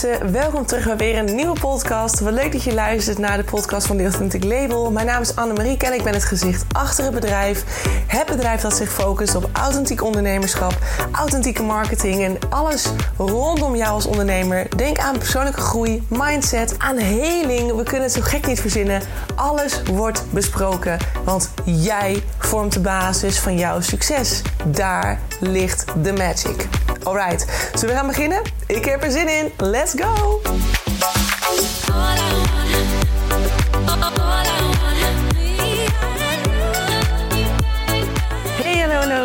[0.00, 2.20] welkom terug bij weer een nieuwe podcast.
[2.20, 4.90] Wat leuk dat je luistert naar de podcast van The Authentic Label.
[4.90, 7.64] Mijn naam is Annemarie en ik ben het gezicht achter het bedrijf.
[8.06, 10.78] Het bedrijf dat zich focust op authentiek ondernemerschap,
[11.12, 14.76] authentieke marketing en alles rondom jou als ondernemer.
[14.76, 17.76] Denk aan persoonlijke groei, mindset, aan heling.
[17.76, 19.02] We kunnen het zo gek niet verzinnen.
[19.34, 24.42] Alles wordt besproken, want jij vormt de basis van jouw succes.
[24.64, 26.68] Daar ligt de magic.
[27.02, 28.42] Alright, zullen we gaan beginnen?
[28.66, 29.50] Ik heb er zin in.
[29.56, 30.40] Let's go!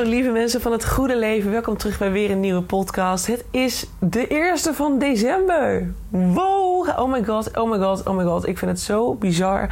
[0.04, 1.52] Lieve mensen van het goede leven.
[1.52, 3.28] Welkom terug bij weer een nieuwe podcast.
[3.28, 5.94] Het is de eerste van december.
[6.10, 6.90] Wow!
[7.00, 8.48] Oh my god, oh my god, oh my god.
[8.48, 9.70] Ik vind het zo bizar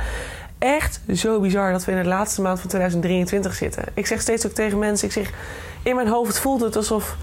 [0.64, 3.84] echt zo bizar dat we in de laatste maand van 2023 zitten.
[3.94, 5.32] Ik zeg steeds ook tegen mensen, ik zeg,
[5.84, 7.16] in mijn hoofd voelt het alsof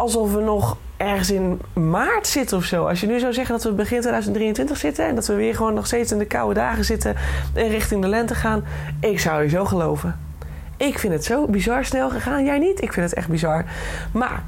[0.00, 2.86] alsof we nog ergens in maart zitten of zo.
[2.86, 5.74] Als je nu zou zeggen dat we begin 2023 zitten en dat we weer gewoon
[5.74, 7.16] nog steeds in de koude dagen zitten
[7.54, 8.64] en richting de lente gaan,
[9.00, 10.20] ik zou je zo geloven.
[10.76, 12.44] Ik vind het zo bizar snel gegaan.
[12.44, 12.82] Jij niet?
[12.82, 13.64] Ik vind het echt bizar.
[14.12, 14.42] Maar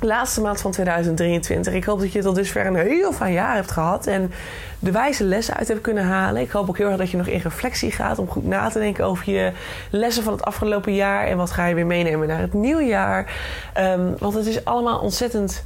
[0.00, 1.74] laatste maand van 2023.
[1.74, 4.06] Ik hoop dat je tot dusver een heel fijn jaar hebt gehad.
[4.06, 4.32] En
[4.78, 6.42] de wijze lessen uit hebt kunnen halen.
[6.42, 8.18] Ik hoop ook heel erg dat je nog in reflectie gaat.
[8.18, 9.52] Om goed na te denken over je
[9.90, 11.26] lessen van het afgelopen jaar.
[11.26, 13.32] En wat ga je weer meenemen naar het nieuwe jaar.
[13.78, 15.64] Um, want het is allemaal ontzettend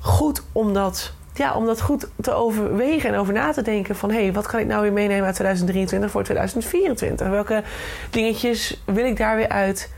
[0.00, 3.96] goed om dat, ja, om dat goed te overwegen en over na te denken.
[3.96, 7.28] Van hé, hey, wat kan ik nou weer meenemen uit 2023 voor 2024?
[7.28, 7.62] Welke
[8.10, 9.90] dingetjes wil ik daar weer uit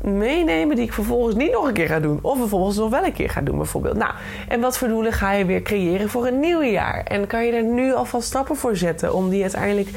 [0.00, 2.18] meenemen die ik vervolgens niet nog een keer ga doen.
[2.22, 3.96] Of vervolgens nog wel een keer ga doen bijvoorbeeld.
[3.96, 4.12] Nou,
[4.48, 7.04] en wat voor doelen ga je weer creëren voor een nieuw jaar?
[7.04, 9.88] En kan je er nu alvast stappen voor zetten om die uiteindelijk...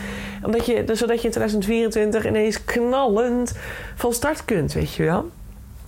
[0.43, 3.57] Omdat je, dus zodat je in 2024 ineens knallend
[3.95, 5.29] van start kunt, weet je wel?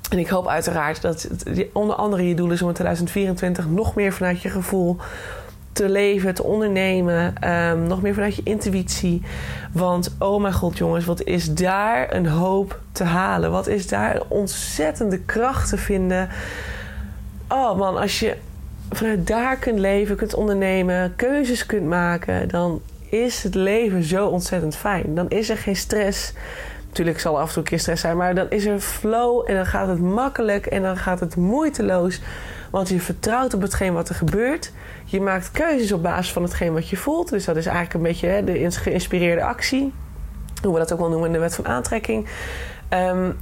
[0.09, 1.27] En ik hoop uiteraard dat
[1.73, 4.98] onder andere je doel is om in 2024 nog meer vanuit je gevoel
[5.73, 7.49] te leven, te ondernemen.
[7.49, 9.21] Um, nog meer vanuit je intuïtie.
[9.71, 13.52] Want oh mijn god, jongens, wat is daar een hoop te halen?
[13.52, 16.30] Wat is daar ontzettende kracht te vinden?
[17.48, 18.37] Oh man, als je
[18.89, 24.76] vanuit daar kunt leven, kunt ondernemen, keuzes kunt maken, dan is het leven zo ontzettend
[24.76, 25.15] fijn.
[25.15, 26.33] Dan is er geen stress.
[26.88, 29.43] Natuurlijk zal er af en toe een keer stress zijn, maar dan is er flow
[29.49, 32.21] en dan gaat het makkelijk en dan gaat het moeiteloos.
[32.71, 34.71] Want je vertrouwt op hetgeen wat er gebeurt.
[35.05, 37.30] Je maakt keuzes op basis van hetgeen wat je voelt.
[37.30, 39.93] Dus dat is eigenlijk een beetje hè, de geïnspireerde actie.
[40.64, 42.27] Hoe we dat ook wel noemen in de wet van aantrekking.
[42.89, 43.37] Um,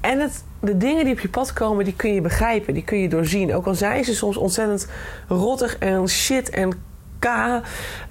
[0.00, 2.74] en de dingen die op je pad komen, die kun je begrijpen.
[2.74, 3.54] Die kun je doorzien.
[3.54, 4.88] Ook al zijn ze soms ontzettend
[5.28, 6.72] rottig en shit en
[7.18, 7.26] K.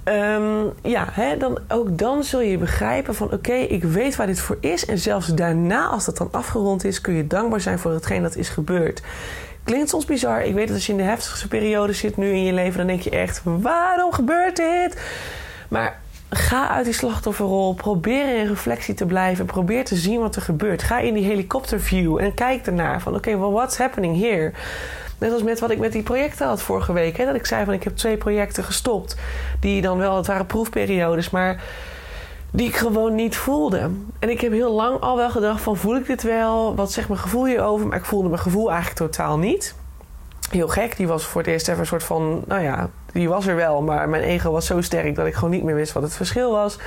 [0.04, 4.40] Um, ja, hè, dan, ook dan zul je begrijpen van oké, ik weet waar dit
[4.40, 4.86] voor is.
[4.86, 8.36] En zelfs daarna, als dat dan afgerond is, kun je dankbaar zijn voor hetgeen dat
[8.36, 9.02] is gebeurd.
[9.66, 10.42] Klinkt soms bizar.
[10.42, 12.86] Ik weet dat als je in de heftigste periode zit nu in je leven, dan
[12.86, 15.00] denk je echt: waarom gebeurt dit?
[15.68, 16.00] Maar
[16.30, 17.74] ga uit die slachtofferrol.
[17.74, 19.46] Probeer in reflectie te blijven.
[19.46, 20.82] Probeer te zien wat er gebeurt.
[20.82, 24.52] Ga in die helikopterview en kijk ernaar van: oké, well, what's happening here?
[25.18, 27.16] Net als met wat ik met die projecten had vorige week.
[27.16, 27.24] Hè?
[27.24, 29.16] Dat ik zei van ik heb twee projecten gestopt.
[29.60, 31.62] Die dan wel, het waren proefperiodes, maar
[32.50, 33.90] die ik gewoon niet voelde.
[34.18, 36.74] En ik heb heel lang al wel gedacht van voel ik dit wel?
[36.74, 37.86] Wat zegt mijn gevoel hierover?
[37.86, 39.74] Maar ik voelde mijn gevoel eigenlijk totaal niet.
[40.50, 43.46] Heel gek, die was voor het eerst even een soort van, nou ja, die was
[43.46, 43.82] er wel.
[43.82, 46.50] Maar mijn ego was zo sterk dat ik gewoon niet meer wist wat het verschil
[46.50, 46.78] was.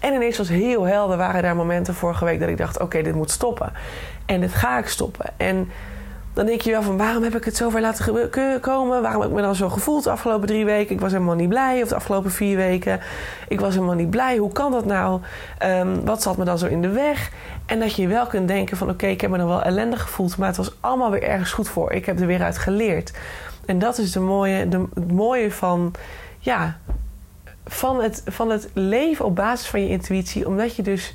[0.00, 3.14] En ineens was heel helder, waren daar momenten vorige week dat ik dacht, oké, dit
[3.14, 3.72] moet stoppen.
[4.26, 5.26] En dit ga ik stoppen.
[5.36, 5.70] En
[6.34, 8.30] dan denk je wel van waarom heb ik het zover laten
[8.60, 9.02] komen?
[9.02, 10.94] Waarom heb ik me dan zo gevoeld de afgelopen drie weken?
[10.94, 11.82] Ik was helemaal niet blij.
[11.82, 13.00] Of de afgelopen vier weken.
[13.48, 14.36] Ik was helemaal niet blij.
[14.36, 15.20] Hoe kan dat nou?
[15.62, 17.30] Um, wat zat me dan zo in de weg?
[17.66, 20.36] En dat je wel kunt denken van oké, ik heb me dan wel ellendig gevoeld.
[20.36, 21.92] Maar het was allemaal weer ergens goed voor.
[21.92, 23.12] Ik heb er weer uit geleerd.
[23.66, 25.92] En dat is de mooie, de, het mooie van,
[26.38, 26.78] ja,
[27.66, 30.46] van, het, van het leven op basis van je intuïtie.
[30.46, 31.14] Omdat je dus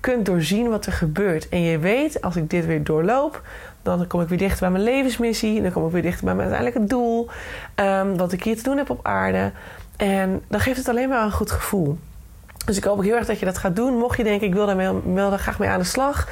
[0.00, 1.48] kunt doorzien wat er gebeurt.
[1.48, 3.42] En je weet, als ik dit weer doorloop,
[3.82, 5.62] dan kom ik weer dichter bij mijn levensmissie.
[5.62, 7.28] Dan kom ik weer dichter bij mijn uiteindelijke doel.
[7.76, 9.52] Um, wat ik hier te doen heb op aarde.
[9.96, 11.98] En dan geeft het alleen maar een goed gevoel.
[12.64, 13.98] Dus ik hoop ook heel erg dat je dat gaat doen.
[13.98, 16.28] Mocht je denken, ik wil daar, wil daar graag mee aan de slag.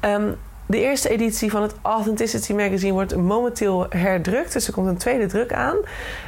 [0.00, 4.52] Um, de eerste editie van het Authenticity Magazine wordt momenteel herdrukt.
[4.52, 5.76] Dus er komt een tweede druk aan.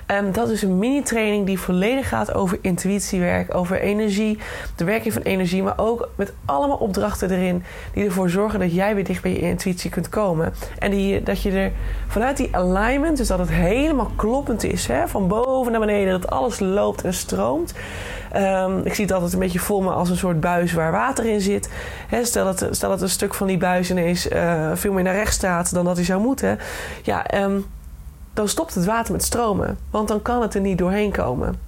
[0.07, 4.39] Um, dat is een mini-training die volledig gaat over intuïtiewerk, over energie,
[4.77, 8.95] de werking van energie, maar ook met allemaal opdrachten erin die ervoor zorgen dat jij
[8.95, 10.53] weer dicht bij je intuïtie kunt komen.
[10.79, 11.73] En die, dat je er
[12.07, 16.31] vanuit die alignment, dus dat het helemaal kloppend is, hè, van boven naar beneden, dat
[16.31, 17.75] alles loopt en stroomt.
[18.37, 21.25] Um, ik zie het altijd een beetje voor me als een soort buis waar water
[21.25, 21.71] in zit.
[22.23, 25.37] stel, dat, stel dat een stuk van die buis ineens uh, veel meer naar rechts
[25.37, 26.59] staat dan dat hij zou moeten.
[27.03, 27.67] Ja, um,
[28.35, 29.79] dan stopt het water met stromen.
[29.91, 31.67] Want dan kan het er niet doorheen komen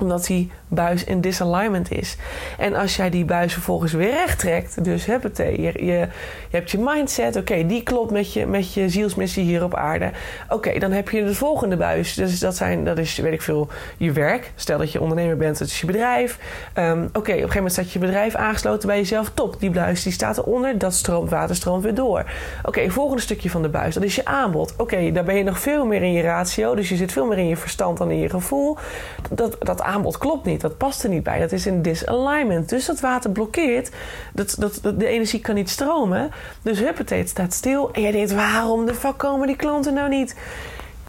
[0.00, 2.16] omdat die buis in disalignment is.
[2.58, 6.08] En als jij die buis vervolgens weer recht trekt, dus je, je, je
[6.50, 10.10] hebt je mindset, oké, die klopt met je, met je zielsmissie hier op aarde.
[10.48, 12.14] Oké, dan heb je de volgende buis.
[12.14, 14.52] Dus dat, zijn, dat is, weet ik veel, je werk.
[14.54, 16.38] Stel dat je ondernemer bent, dat is je bedrijf.
[16.72, 19.30] Ehm, oké, op een gegeven moment staat je bedrijf aangesloten bij jezelf.
[19.34, 22.24] Top, die buis die staat eronder, dat stroomt weer door.
[22.62, 24.74] Oké, volgende stukje van de buis, dat is je aanbod.
[24.76, 27.38] Oké, daar ben je nog veel meer in je ratio, dus je zit veel meer
[27.38, 28.76] in je verstand dan in je gevoel.
[29.30, 30.59] Dat, dat aanbod klopt niet.
[30.60, 31.40] Dat past er niet bij.
[31.40, 32.68] Dat is in disalignment.
[32.68, 33.90] Dus dat water blokkeert.
[34.32, 36.30] Dat, dat, de energie kan niet stromen.
[36.62, 37.92] Dus huppatee, staat stil.
[37.92, 40.36] En jij denkt, waarom de fuck komen die klanten nou niet?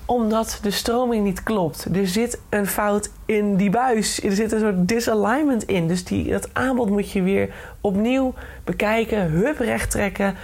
[0.06, 1.88] Omdat de stroming niet klopt.
[1.94, 4.24] Er zit een fout in die buis.
[4.24, 5.88] Er zit een soort disalignment in.
[5.88, 8.34] Dus die, dat aanbod moet je weer opnieuw
[8.64, 9.32] bekijken.
[9.32, 10.36] Hup recht trekken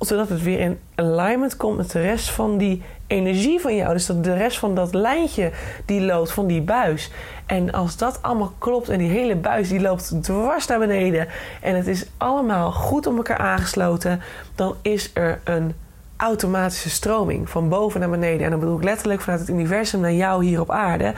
[0.00, 3.92] zodat het weer in alignment komt met de rest van die energie van jou.
[3.92, 5.50] Dus dat de rest van dat lijntje
[5.84, 7.10] die loopt van die buis.
[7.50, 11.28] En als dat allemaal klopt en die hele buis die loopt dwars naar beneden
[11.60, 14.20] en het is allemaal goed op elkaar aangesloten,
[14.54, 15.74] dan is er een
[16.16, 18.44] automatische stroming van boven naar beneden.
[18.44, 21.14] En dan bedoel ik letterlijk vanuit het universum naar jou hier op aarde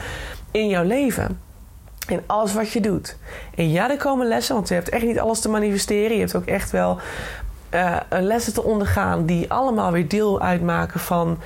[0.50, 1.40] in jouw leven.
[2.08, 3.16] In alles wat je doet.
[3.54, 6.12] En ja, er komen lessen, want je hebt echt niet alles te manifesteren.
[6.12, 6.98] Je hebt ook echt wel
[7.74, 11.38] uh, lessen te ondergaan die allemaal weer deel uitmaken van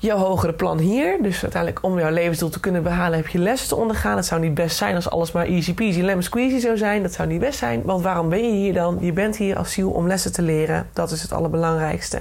[0.00, 1.18] jouw hogere plan hier.
[1.22, 4.16] Dus uiteindelijk om jouw levensdoel te kunnen behalen heb je lessen te ondergaan.
[4.16, 7.02] Het zou niet best zijn als alles maar easy peasy lemon squeezy zou zijn.
[7.02, 7.82] Dat zou niet best zijn.
[7.84, 8.98] Want waarom ben je hier dan?
[9.00, 10.88] Je bent hier als ziel om lessen te leren.
[10.92, 12.20] Dat is het allerbelangrijkste.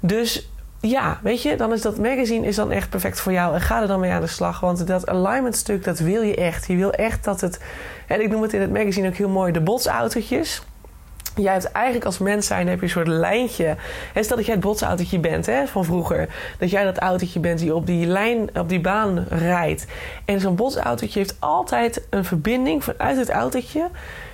[0.00, 0.50] Dus
[0.80, 3.54] ja, weet je, dan is dat magazine is dan echt perfect voor jou.
[3.54, 4.60] En ga er dan mee aan de slag.
[4.60, 6.66] Want dat alignment stuk, dat wil je echt.
[6.66, 7.60] Je wil echt dat het...
[8.06, 10.62] En ik noem het in het magazine ook heel mooi de botsautootjes
[11.34, 13.76] jij hebt eigenlijk als mens zijn heb je een soort lijntje.
[14.14, 16.28] En stel dat jij het botsautootje bent hè, van vroeger.
[16.58, 19.86] Dat jij dat autootje bent die op die lijn, op die baan rijdt.
[20.24, 23.88] En zo'n botsautootje heeft altijd een verbinding vanuit het autootje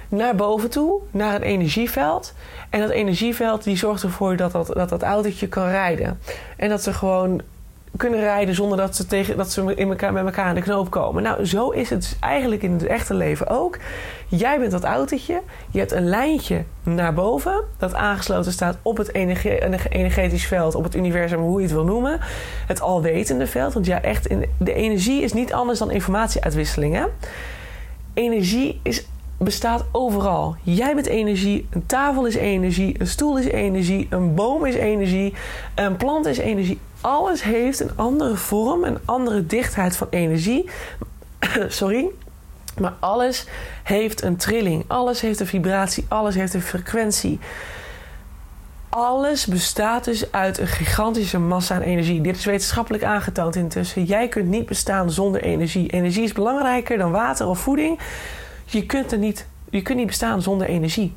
[0.09, 2.35] naar boven toe, naar een energieveld.
[2.71, 6.21] En dat energieveld die zorgt ervoor dat dat, dat, dat autootje kan rijden.
[6.57, 7.43] En dat ze gewoon
[7.97, 10.91] kunnen rijden zonder dat ze, tegen, dat ze in elkaar, met elkaar aan de knoop
[10.91, 11.23] komen.
[11.23, 13.79] Nou, zo is het dus eigenlijk in het echte leven ook.
[14.29, 15.43] Jij bent dat autootje.
[15.71, 17.65] Je hebt een lijntje naar boven.
[17.79, 19.15] Dat aangesloten staat op het
[19.91, 22.21] energetisch veld, op het universum, hoe je het wil noemen.
[22.67, 23.75] Het alwetende veld.
[23.75, 24.29] Want ja, echt,
[24.59, 26.95] de energie is niet anders dan informatieuitwisseling.
[26.95, 27.05] Hè?
[28.15, 29.07] Energie is
[29.39, 30.57] bestaat overal.
[30.63, 35.35] Jij bent energie, een tafel is energie, een stoel is energie, een boom is energie,
[35.75, 36.79] een plant is energie.
[37.01, 40.71] Alles heeft een andere vorm, een andere dichtheid van energie.
[41.69, 42.07] Sorry.
[42.81, 43.47] Maar alles
[43.83, 47.39] heeft een trilling, alles heeft een vibratie, alles heeft een frequentie.
[48.89, 52.21] Alles bestaat dus uit een gigantische massa aan energie.
[52.21, 54.05] Dit is wetenschappelijk aangetoond intussen.
[54.05, 55.89] Jij kunt niet bestaan zonder energie.
[55.91, 57.99] Energie is belangrijker dan water of voeding.
[58.65, 61.17] Je kunt, er niet, je kunt niet bestaan zonder energie.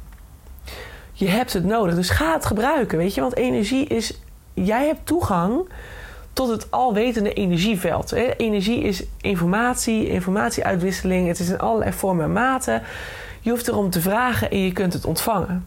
[1.12, 3.22] Je hebt het nodig, dus ga het gebruiken, weet je.
[3.22, 4.20] Want energie is...
[4.54, 5.70] Jij hebt toegang
[6.34, 8.12] tot het alwetende energieveld.
[8.38, 11.28] Energie is informatie, informatieuitwisseling.
[11.28, 12.82] Het is in allerlei vormen en maten.
[13.42, 15.66] Je hoeft erom te vragen en je kunt het ontvangen.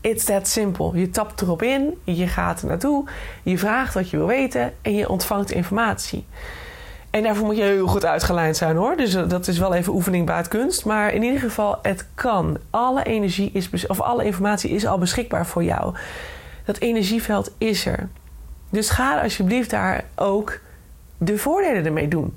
[0.00, 0.98] It's that simple.
[0.98, 3.08] Je tapt erop in, je gaat er naartoe,
[3.42, 6.24] je vraagt wat je wil weten en je ontvangt informatie.
[7.10, 8.96] En daarvoor moet je heel goed uitgelijnd zijn hoor.
[8.96, 10.84] Dus eh, dat is wel even oefening baat kunst.
[10.84, 12.58] Maar in ieder geval, het kan.
[12.70, 15.94] Alle energie is, of alle informatie is al beschikbaar voor jou.
[16.64, 18.08] Dat energieveld is er.
[18.70, 20.60] Dus ga alsjeblieft daar ook
[21.18, 22.36] de voordelen ermee doen.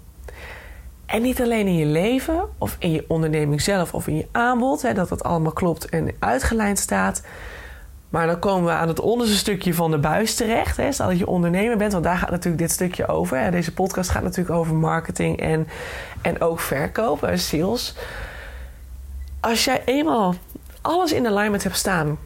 [1.06, 4.82] En niet alleen in je leven of in je onderneming zelf of in je aanbod,
[4.82, 7.24] hè, dat het allemaal klopt en uitgelijnd staat.
[8.10, 10.78] Maar dan komen we aan het onderste stukje van de buis terecht.
[10.78, 10.92] Hè.
[10.92, 13.52] Stel dat je ondernemer bent, want daar gaat natuurlijk dit stukje over.
[13.52, 15.68] Deze podcast gaat natuurlijk over marketing en,
[16.22, 17.96] en ook verkoop, en sales.
[19.40, 20.36] Als jij eenmaal
[20.82, 22.18] alles in alignment hebt staan,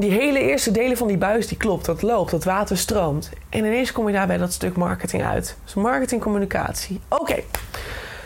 [0.00, 3.30] die hele eerste delen van die buis die klopt, dat loopt, dat water stroomt.
[3.48, 5.56] En ineens kom je daar bij dat stuk marketing uit.
[5.64, 7.00] Dus marketing, communicatie.
[7.08, 7.42] Oké.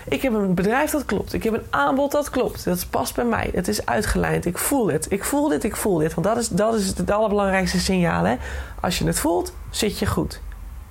[0.09, 1.33] Ik heb een bedrijf dat klopt.
[1.33, 2.65] Ik heb een aanbod dat klopt.
[2.65, 3.51] Dat past bij mij.
[3.55, 4.47] Het is uitgelijnd.
[4.47, 5.07] Ik voel het.
[5.11, 6.15] Ik voel dit, ik voel dit.
[6.15, 8.25] Want dat is, dat is het allerbelangrijkste signaal.
[8.25, 8.37] Hè?
[8.81, 10.41] Als je het voelt, zit je goed.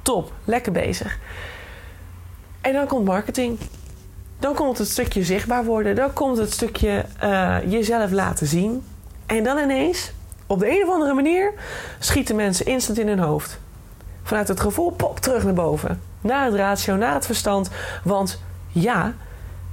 [0.01, 0.31] Top.
[0.43, 1.17] Lekker bezig.
[2.61, 3.59] En dan komt marketing.
[4.39, 5.95] Dan komt het stukje zichtbaar worden.
[5.95, 8.83] Dan komt het stukje uh, jezelf laten zien.
[9.25, 10.11] En dan ineens,
[10.51, 11.53] op de een of andere manier,
[11.99, 13.59] schieten mensen instant in hun hoofd.
[14.23, 16.01] Vanuit het gevoel, pop, terug naar boven.
[16.21, 17.69] Naar het ratio, naar het verstand.
[18.03, 19.13] Want ja,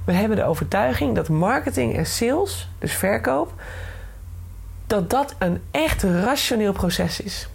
[0.05, 3.53] we hebben de overtuiging dat marketing en sales, dus verkoop,
[4.87, 7.49] dat dat een echt rationeel proces is.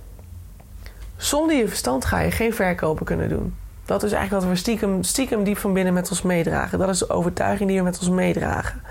[1.17, 3.55] Zonder je verstand ga je geen verkopen kunnen doen.
[3.85, 6.79] Dat is eigenlijk wat we stiekem, stiekem diep van binnen met ons meedragen.
[6.79, 8.83] Dat is de overtuiging die we met ons meedragen.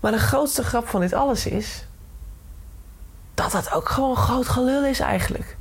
[0.00, 1.86] Maar de grootste grap van dit alles is
[3.38, 5.56] dat dat ook gewoon groot gelul is eigenlijk.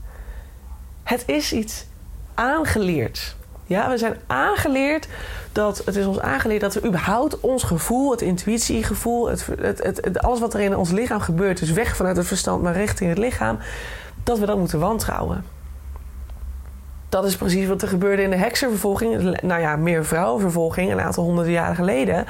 [1.04, 1.86] Het is iets
[2.34, 3.36] aangeleerd.
[3.66, 5.08] Ja, we zijn aangeleerd
[5.52, 10.20] dat het is ons aangeleerd dat we überhaupt ons gevoel, het intuïtiegevoel, het, het, het,
[10.20, 13.20] alles wat er in ons lichaam gebeurt, dus weg vanuit het verstand maar richting het
[13.20, 13.58] lichaam,
[14.24, 15.46] dat we dat moeten wantrouwen.
[17.10, 19.42] Dat is precies wat er gebeurde in de heksenvervolging.
[19.42, 22.26] Nou ja, meer vrouwenvervolging een aantal honderden jaren geleden.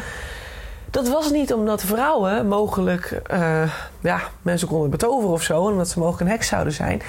[0.91, 5.99] Dat was niet omdat vrouwen mogelijk, uh, ja, mensen konden betoveren of zo, omdat ze
[5.99, 7.01] mogelijk een heks zouden zijn.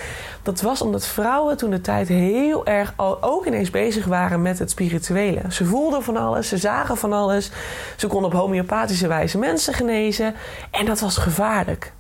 [0.43, 4.71] Dat was omdat vrouwen toen de tijd heel erg ook ineens bezig waren met het
[4.71, 5.41] spirituele.
[5.49, 7.51] Ze voelden van alles, ze zagen van alles,
[7.97, 10.35] ze konden op homeopathische wijze mensen genezen
[10.71, 11.93] en dat was gevaarlijk.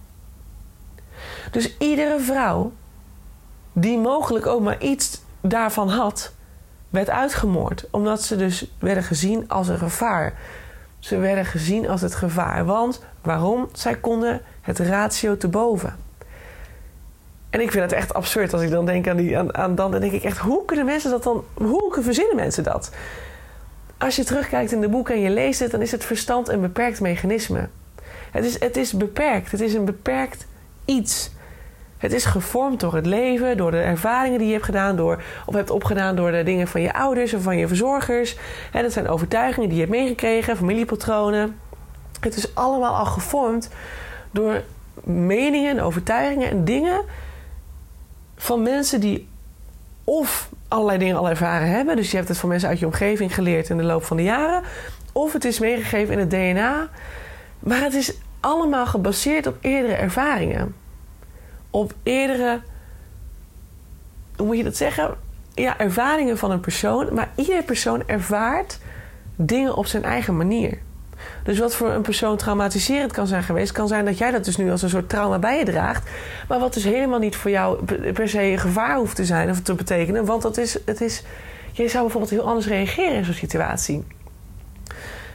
[1.50, 2.72] Dus iedere vrouw
[3.72, 6.32] die mogelijk ook maar iets daarvan had,
[6.90, 10.34] werd uitgemoord, omdat ze dus werden gezien als een gevaar.
[10.98, 12.64] Ze werden gezien als het gevaar.
[12.64, 13.68] Want waarom?
[13.72, 15.96] Zij konden het ratio te boven.
[17.50, 19.90] En ik vind het echt absurd als ik dan denk aan, die, aan, aan dan.
[19.90, 21.44] Dan denk ik echt, hoe kunnen mensen dat dan.
[21.54, 22.90] Hoe verzinnen mensen dat?
[23.98, 26.60] Als je terugkijkt in de boeken en je leest het, dan is het verstand een
[26.60, 27.68] beperkt mechanisme.
[28.30, 29.50] Het is, het is beperkt.
[29.50, 30.46] Het is een beperkt
[30.84, 31.30] iets.
[31.98, 35.54] Het is gevormd door het leven, door de ervaringen die je hebt gedaan, door, of
[35.54, 38.36] hebt opgedaan door de dingen van je ouders of van je verzorgers.
[38.72, 41.58] En dat zijn overtuigingen die je hebt meegekregen, familiepatronen.
[42.20, 43.70] Het is allemaal al gevormd
[44.30, 44.62] door
[45.04, 47.00] meningen, overtuigingen en dingen
[48.36, 49.28] van mensen die
[50.04, 51.96] of allerlei dingen al ervaren hebben.
[51.96, 54.22] Dus je hebt het van mensen uit je omgeving geleerd in de loop van de
[54.22, 54.62] jaren.
[55.12, 56.88] Of het is meegegeven in het DNA.
[57.58, 60.74] Maar het is allemaal gebaseerd op eerdere ervaringen
[61.78, 62.60] op eerdere,
[64.36, 65.14] hoe moet je dat zeggen?
[65.54, 67.14] Ja, ervaringen van een persoon.
[67.14, 68.78] Maar iedere persoon ervaart
[69.36, 70.78] dingen op zijn eigen manier.
[71.42, 74.56] Dus wat voor een persoon traumatiserend kan zijn geweest, kan zijn dat jij dat dus
[74.56, 76.10] nu als een soort trauma bij je draagt.
[76.48, 79.74] Maar wat dus helemaal niet voor jou per se gevaar hoeft te zijn of te
[79.74, 80.24] betekenen.
[80.24, 81.22] Want dat is, het is,
[81.72, 84.04] je zou bijvoorbeeld heel anders reageren in zo'n situatie.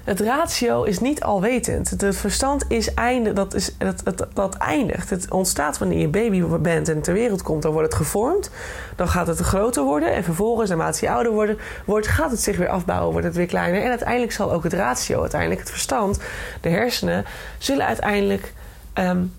[0.03, 1.89] Het ratio is niet alwetend.
[1.89, 5.09] Het verstand is einde, dat, is, dat, dat, dat eindigt.
[5.09, 7.61] Het ontstaat wanneer je baby bent en ter wereld komt.
[7.61, 8.49] Dan wordt het gevormd.
[8.95, 10.13] Dan gaat het groter worden.
[10.13, 13.11] En vervolgens, naarmate je ouder wordt, wordt, gaat het zich weer afbouwen.
[13.11, 13.81] Wordt het weer kleiner.
[13.81, 16.19] En uiteindelijk zal ook het ratio, uiteindelijk het verstand,
[16.61, 17.25] de hersenen,
[17.57, 18.53] zullen uiteindelijk...
[18.99, 19.33] Um,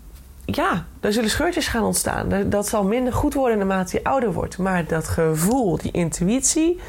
[0.44, 2.50] ja, er zullen scheurtjes gaan ontstaan.
[2.50, 4.58] Dat zal minder goed worden naarmate je ouder wordt.
[4.58, 6.80] Maar dat gevoel, die intuïtie,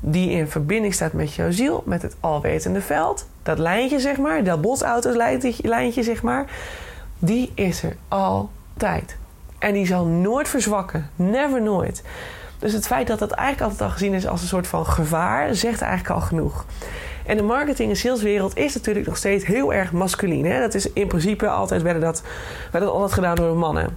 [0.00, 3.26] die in verbinding staat met jouw ziel, met het alwetende veld.
[3.42, 6.44] Dat lijntje, zeg maar, dat bosauto's-lijntje, zeg maar,
[7.18, 9.16] die is er altijd.
[9.58, 11.10] En die zal nooit verzwakken.
[11.16, 12.02] Never nooit.
[12.58, 15.54] Dus het feit dat dat eigenlijk altijd al gezien is als een soort van gevaar,
[15.54, 16.64] zegt eigenlijk al genoeg.
[17.26, 20.44] En de marketing- en saleswereld is natuurlijk nog steeds heel erg masculin.
[20.44, 20.60] Hè?
[20.60, 22.22] Dat is in principe altijd, werden dat,
[22.72, 23.96] werd altijd gedaan door mannen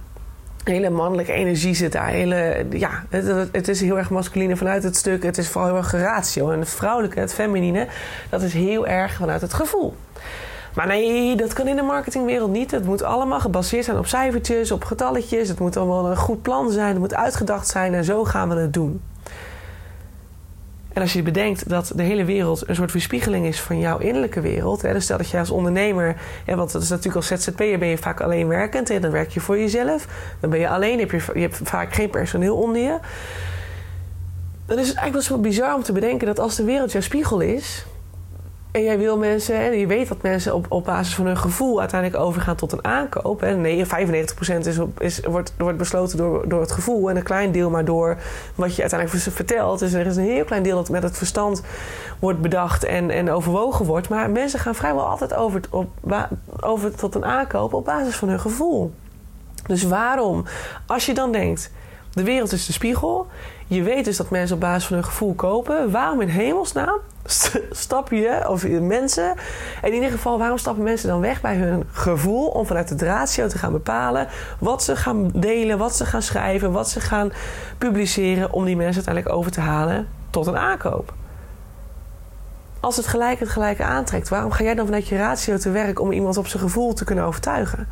[0.64, 2.08] hele mannelijke energie zit daar.
[2.08, 5.22] Hele, ja, het, het, is heel erg masculine vanuit het stuk.
[5.22, 6.50] Het is vooral heel erg ratio.
[6.50, 7.86] En het vrouwelijke, het feminine,
[8.30, 9.94] dat is heel erg vanuit het gevoel.
[10.74, 12.70] Maar nee, dat kan in de marketingwereld niet.
[12.70, 15.48] Het moet allemaal gebaseerd zijn op cijfertjes, op getalletjes.
[15.48, 16.88] Het moet allemaal een goed plan zijn.
[16.88, 19.00] Het moet uitgedacht zijn en zo gaan we het doen.
[20.94, 24.40] En als je bedenkt dat de hele wereld een soort weerspiegeling is van jouw innerlijke
[24.40, 24.82] wereld.
[24.82, 27.88] Hè, dus stel dat je als ondernemer, hè, want dat is natuurlijk als ZZP'er ben
[27.88, 28.88] je vaak alleen werkend.
[28.88, 30.06] Hè, dan werk je voor jezelf.
[30.40, 32.98] Dan ben je alleen, heb je, je hebt vaak geen personeel onder je.
[34.66, 37.00] Dan is het eigenlijk wel zo bizar om te bedenken dat als de wereld jouw
[37.00, 37.84] spiegel is,
[38.74, 41.80] en jij wil mensen, en je weet dat mensen op, op basis van hun gevoel
[41.80, 43.40] uiteindelijk overgaan tot een aankoop.
[43.40, 43.56] Hè.
[43.56, 43.88] Nee, 95%
[44.58, 48.16] is, is, wordt, wordt besloten door, door het gevoel en een klein deel maar door
[48.54, 49.78] wat je uiteindelijk vertelt.
[49.78, 51.62] Dus er is een heel klein deel dat met het verstand
[52.18, 54.08] wordt bedacht en, en overwogen wordt.
[54.08, 55.88] Maar mensen gaan vrijwel altijd over, op,
[56.60, 58.92] over tot een aankoop op basis van hun gevoel.
[59.66, 60.44] Dus waarom,
[60.86, 61.70] als je dan denkt,
[62.12, 63.26] de wereld is de spiegel.
[63.66, 65.90] Je weet dus dat mensen op basis van hun gevoel kopen.
[65.90, 67.00] Waarom in hemelsnaam
[67.70, 69.34] stap je, of mensen,
[69.82, 73.46] in ieder geval, waarom stappen mensen dan weg bij hun gevoel om vanuit het ratio
[73.46, 74.28] te gaan bepalen
[74.58, 77.32] wat ze gaan delen, wat ze gaan schrijven, wat ze gaan
[77.78, 81.12] publiceren om die mensen uiteindelijk over te halen tot een aankoop?
[82.80, 86.00] Als het gelijk het gelijke aantrekt, waarom ga jij dan vanuit je ratio te werk
[86.00, 87.88] om iemand op zijn gevoel te kunnen overtuigen?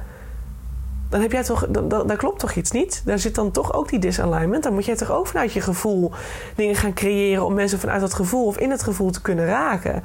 [1.12, 3.02] Dan heb jij toch, dan, klopt toch iets niet?
[3.04, 4.62] Daar zit dan toch ook die disalignment.
[4.62, 6.10] Dan moet jij toch ook vanuit je gevoel
[6.56, 10.02] dingen gaan creëren om mensen vanuit dat gevoel of in het gevoel te kunnen raken.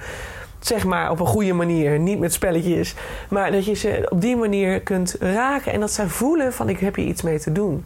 [0.59, 2.95] Zeg maar op een goede manier, niet met spelletjes,
[3.29, 6.79] maar dat je ze op die manier kunt raken en dat zij voelen van ik
[6.79, 7.85] heb hier iets mee te doen.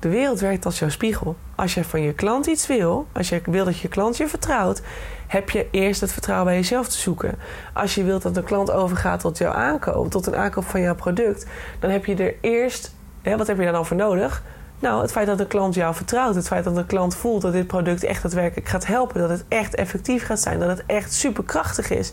[0.00, 1.36] De wereld werkt als jouw spiegel.
[1.54, 4.82] Als je van je klant iets wil, als je wil dat je klant je vertrouwt,
[5.26, 7.38] heb je eerst het vertrouwen bij jezelf te zoeken.
[7.74, 10.94] Als je wilt dat de klant overgaat tot jouw aankoop, tot een aankoop van jouw
[10.94, 11.46] product,
[11.78, 14.42] dan heb je er eerst, hè, wat heb je daar dan voor nodig?
[14.78, 17.52] Nou, het feit dat de klant jou vertrouwt, het feit dat de klant voelt dat
[17.52, 21.12] dit product echt daadwerkelijk gaat helpen, dat het echt effectief gaat zijn, dat het echt
[21.12, 22.12] superkrachtig is.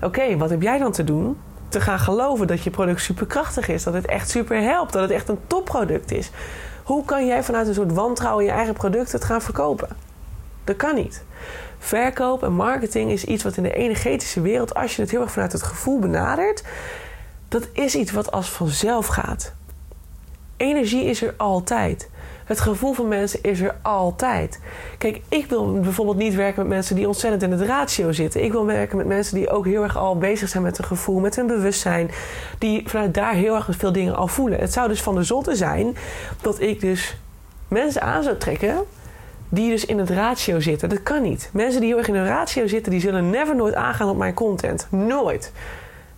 [0.00, 1.36] Oké, wat heb jij dan te doen?
[1.68, 5.10] Te gaan geloven dat je product superkrachtig is, dat het echt super helpt, dat het
[5.10, 6.30] echt een topproduct is.
[6.84, 9.88] Hoe kan jij vanuit een soort wantrouwen in je eigen product het gaan verkopen?
[10.64, 11.22] Dat kan niet.
[11.78, 15.32] Verkoop en marketing is iets wat in de energetische wereld, als je het heel erg
[15.32, 16.64] vanuit het gevoel benadert,
[17.48, 19.52] dat is iets wat als vanzelf gaat.
[20.56, 22.10] Energie is er altijd.
[22.44, 24.60] Het gevoel van mensen is er altijd.
[24.98, 28.44] Kijk, ik wil bijvoorbeeld niet werken met mensen die ontzettend in het ratio zitten.
[28.44, 31.20] Ik wil werken met mensen die ook heel erg al bezig zijn met hun gevoel,
[31.20, 32.10] met hun bewustzijn.
[32.58, 34.58] Die vanuit daar heel erg veel dingen al voelen.
[34.58, 35.96] Het zou dus van de zotte zijn
[36.40, 37.16] dat ik dus
[37.68, 38.84] mensen aan zou trekken
[39.48, 40.88] die dus in het ratio zitten.
[40.88, 41.50] Dat kan niet.
[41.52, 44.34] Mensen die heel erg in een ratio zitten, die zullen never nooit aangaan op mijn
[44.34, 44.86] content.
[44.90, 45.52] Nooit.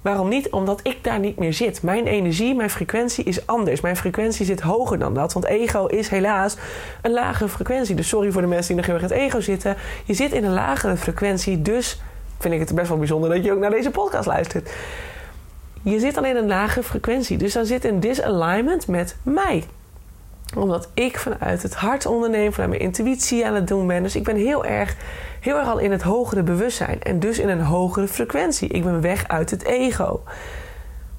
[0.06, 0.50] Waarom niet?
[0.50, 1.82] Omdat ik daar niet meer zit.
[1.82, 3.80] Mijn energie, mijn frequentie is anders.
[3.80, 5.32] Mijn frequentie zit hoger dan dat.
[5.32, 6.56] Want ego is helaas
[7.02, 7.94] een lagere frequentie.
[7.94, 9.76] Dus sorry voor de mensen die nog heel erg in het ego zitten.
[10.04, 11.62] Je zit in een lagere frequentie.
[11.62, 12.00] Dus
[12.38, 14.70] vind ik het best wel bijzonder dat je ook naar deze podcast luistert.
[15.82, 17.36] Je zit alleen in een lagere frequentie.
[17.36, 19.64] Dus dan zit een disalignment met mij
[20.54, 24.02] omdat ik vanuit het hart onderneem, vanuit mijn intuïtie aan het doen ben.
[24.02, 24.96] Dus ik ben heel erg,
[25.40, 27.02] heel erg al in het hogere bewustzijn.
[27.02, 28.68] En dus in een hogere frequentie.
[28.68, 30.22] Ik ben weg uit het ego.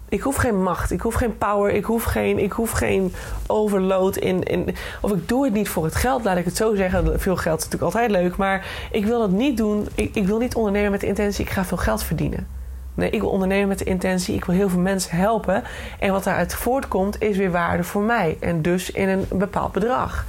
[0.09, 3.13] Ik hoef geen macht, ik hoef geen power, ik hoef geen, ik hoef geen
[3.47, 4.75] overload in, in.
[5.01, 7.19] Of ik doe het niet voor het geld, laat ik het zo zeggen.
[7.19, 9.87] Veel geld is natuurlijk altijd leuk, maar ik wil het niet doen.
[9.95, 12.56] Ik, ik wil niet ondernemen met de intentie, ik ga veel geld verdienen.
[12.97, 15.63] Nee, ik wil ondernemen met de intentie, ik wil heel veel mensen helpen.
[15.99, 18.37] En wat daaruit voortkomt, is weer waarde voor mij.
[18.39, 20.25] En dus in een bepaald bedrag.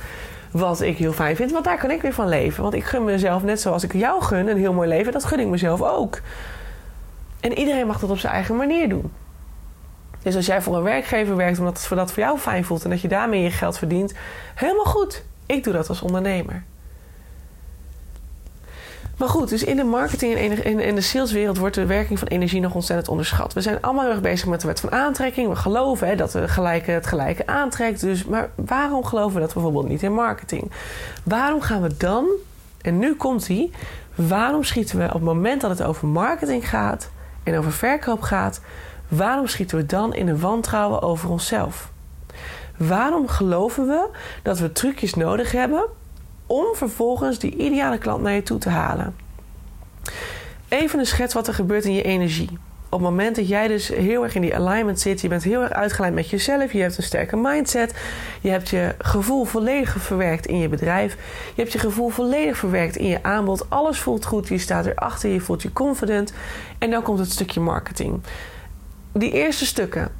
[0.50, 2.62] Wat ik heel fijn vind, want daar kan ik weer van leven.
[2.62, 5.12] Want ik gun mezelf, net zoals ik jou gun, een heel mooi leven.
[5.12, 6.20] Dat gun ik mezelf ook.
[7.40, 9.12] En iedereen mag dat op zijn eigen manier doen.
[10.22, 12.90] Dus als jij voor een werkgever werkt omdat het dat voor jou fijn voelt en
[12.90, 14.14] dat je daarmee je geld verdient,
[14.54, 15.24] helemaal goed.
[15.46, 16.64] Ik doe dat als ondernemer.
[19.18, 22.61] Maar goed, dus in de marketing en in de saleswereld wordt de werking van energie
[22.61, 23.52] nog ontzettend onderschat.
[23.52, 25.48] We zijn allemaal heel erg bezig met de wet van aantrekking.
[25.48, 28.00] We geloven hè, dat we gelijke, het gelijke aantrekt.
[28.00, 30.70] Dus, maar waarom geloven we dat bijvoorbeeld niet in marketing?
[31.22, 32.26] Waarom gaan we dan,
[32.81, 33.70] en nu komt hij,
[34.14, 37.11] waarom schieten we op het moment dat het over marketing gaat
[37.42, 38.61] en over verkoop gaat,
[39.09, 41.90] waarom schieten we dan in een wantrouwen over onszelf?
[42.76, 44.09] Waarom geloven we
[44.42, 45.85] dat we trucjes nodig hebben
[46.48, 49.16] om vervolgens die ideale klant naar je toe te halen.
[50.68, 52.58] Even een schets wat er gebeurt in je energie.
[52.90, 55.62] Op het moment dat jij dus heel erg in die alignment zit, je bent heel
[55.62, 57.94] erg uitgeleid met jezelf, je hebt een sterke mindset,
[58.40, 61.16] je hebt je gevoel volledig verwerkt in je bedrijf,
[61.54, 65.30] je hebt je gevoel volledig verwerkt in je aanbod, alles voelt goed, je staat erachter,
[65.30, 66.32] je voelt je confident
[66.78, 68.20] en dan komt het stukje marketing.
[69.12, 70.11] Die eerste stukken,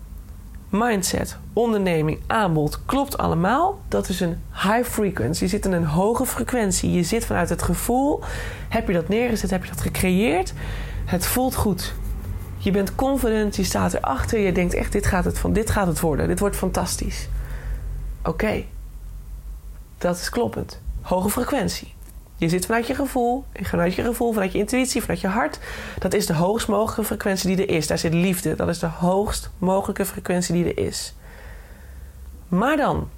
[0.69, 3.79] mindset, onderneming, aanbod klopt allemaal.
[3.89, 5.43] Dat is een high frequency.
[5.43, 6.93] Je zit in een hoge frequentie.
[6.93, 8.21] Je zit vanuit het gevoel.
[8.69, 9.51] Heb je dat neergezet?
[9.51, 10.53] Heb je dat gecreëerd?
[11.05, 11.95] Het voelt goed.
[12.59, 13.57] Je bent confident.
[13.57, 14.39] Je staat erachter.
[14.39, 16.29] Je denkt echt: dit gaat het, van, dit gaat het worden.
[16.29, 17.29] Dit wordt fantastisch.
[18.25, 18.65] Oké.
[19.99, 20.81] Dat is kloppend.
[21.01, 21.95] Hoge frequentie.
[22.39, 25.59] Je zit vanuit je gevoel, vanuit je gevoel, vanuit je intuïtie, vanuit je hart.
[25.99, 27.87] Dat is de hoogst mogelijke frequentie die er is.
[27.87, 28.55] Daar zit liefde.
[28.55, 31.15] Dat is de hoogst mogelijke frequentie die er is.
[32.49, 33.09] Maar dan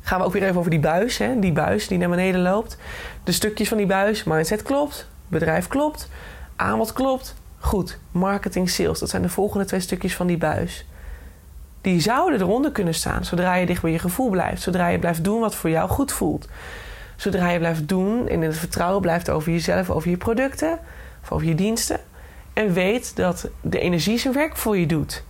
[0.00, 1.18] gaan we ook weer even over die buis.
[1.18, 1.38] Hè?
[1.38, 2.76] Die buis die naar beneden loopt.
[3.24, 4.24] De stukjes van die buis.
[4.24, 5.08] Mindset klopt.
[5.28, 6.08] Bedrijf klopt.
[6.56, 7.34] Aanbod klopt.
[7.58, 7.98] Goed.
[8.10, 8.98] Marketing, sales.
[8.98, 10.86] Dat zijn de volgende twee stukjes van die buis.
[11.80, 13.24] Die zouden eronder kunnen staan.
[13.24, 14.62] Zodra je dicht bij je gevoel blijft.
[14.62, 16.48] Zodra je blijft doen wat voor jou goed voelt.
[17.18, 20.78] Zodra je blijft doen en in het vertrouwen blijft over jezelf, over je producten
[21.22, 22.00] of over je diensten.
[22.52, 25.24] En weet dat de energie zijn werk voor je doet.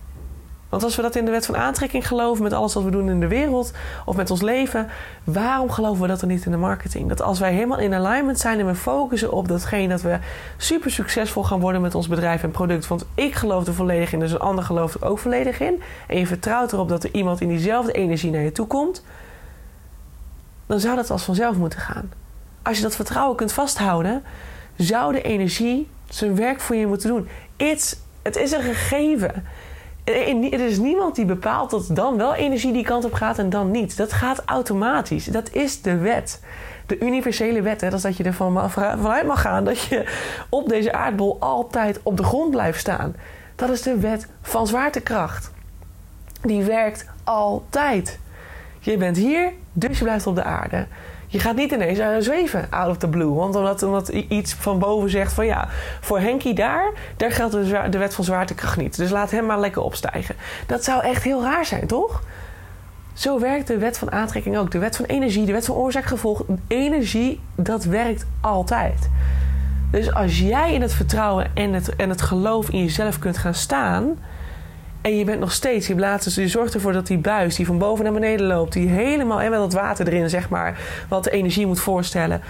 [0.69, 3.09] Want als we dat in de wet van aantrekking geloven met alles wat we doen
[3.09, 3.71] in de wereld
[4.05, 4.87] of met ons leven,
[5.23, 7.09] waarom geloven we dat dan niet in de marketing?
[7.09, 10.17] Dat als wij helemaal in alignment zijn en we focussen op datgene dat we
[10.57, 12.87] super succesvol gaan worden met ons bedrijf en product.
[12.87, 15.81] Want ik geloof er volledig in, dus een ander gelooft er ook volledig in.
[16.07, 19.03] En je vertrouwt erop dat er iemand in diezelfde energie naar je toe komt
[20.69, 22.11] dan zou dat als vanzelf moeten gaan.
[22.61, 24.23] Als je dat vertrouwen kunt vasthouden,
[24.77, 27.27] zou de energie zijn werk voor je moeten doen.
[27.57, 29.45] Het is een gegeven.
[30.03, 33.71] Er is niemand die bepaalt dat dan wel energie die kant op gaat en dan
[33.71, 33.97] niet.
[33.97, 35.25] Dat gaat automatisch.
[35.25, 36.43] Dat is de wet.
[36.85, 37.81] De universele wet.
[37.81, 37.89] Hè?
[37.89, 40.13] Dat is dat je ervan vanuit mag gaan dat je
[40.49, 43.15] op deze aardbol altijd op de grond blijft staan.
[43.55, 45.51] Dat is de wet van zwaartekracht.
[46.41, 48.19] Die werkt altijd.
[48.79, 50.87] Je bent hier, dus je blijft op de aarde.
[51.27, 53.33] Je gaat niet ineens uh, zweven out of the blue.
[53.33, 55.67] Want omdat, omdat iets van boven zegt van ja,
[55.99, 58.97] voor Henkie daar, daar geldt de, de wet van zwaartekracht niet.
[58.97, 60.35] Dus laat hem maar lekker opstijgen.
[60.65, 62.23] Dat zou echt heel raar zijn, toch?
[63.13, 64.71] Zo werkt de wet van aantrekking ook.
[64.71, 66.43] De wet van energie, de wet van oorzaak-gevolg.
[66.67, 69.09] Energie, dat werkt altijd.
[69.91, 73.53] Dus als jij in het vertrouwen en het, en het geloof in jezelf kunt gaan
[73.53, 74.17] staan.
[75.01, 77.77] En je bent nog steeds, je, blaast, je zorgt ervoor dat die buis die van
[77.77, 81.31] boven naar beneden loopt, die helemaal, en met dat water erin, zeg maar, wat de
[81.31, 82.41] energie moet voorstellen,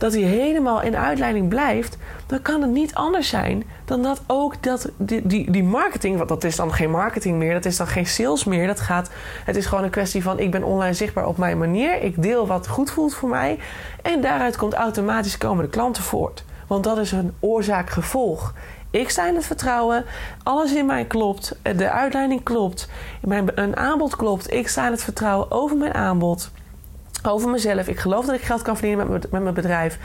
[0.00, 4.62] dat die helemaal in uitleiding blijft, dan kan het niet anders zijn dan dat ook
[4.62, 7.86] dat, die, die, die marketing, want dat is dan geen marketing meer, dat is dan
[7.86, 8.66] geen sales meer.
[8.66, 9.10] Dat gaat,
[9.44, 12.46] het is gewoon een kwestie van: ik ben online zichtbaar op mijn manier, ik deel
[12.46, 13.58] wat goed voelt voor mij,
[14.02, 16.44] en daaruit komt automatisch komen de klanten voort.
[16.66, 18.54] Want dat is een oorzaak-gevolg.
[18.90, 20.04] Ik sta in het vertrouwen,
[20.42, 22.88] alles in mij klopt, de uitleiding klopt,
[23.22, 24.52] mijn, een aanbod klopt.
[24.52, 26.50] Ik sta in het vertrouwen over mijn aanbod,
[27.22, 27.88] over mezelf.
[27.88, 29.98] Ik geloof dat ik geld kan verdienen met, met mijn bedrijf.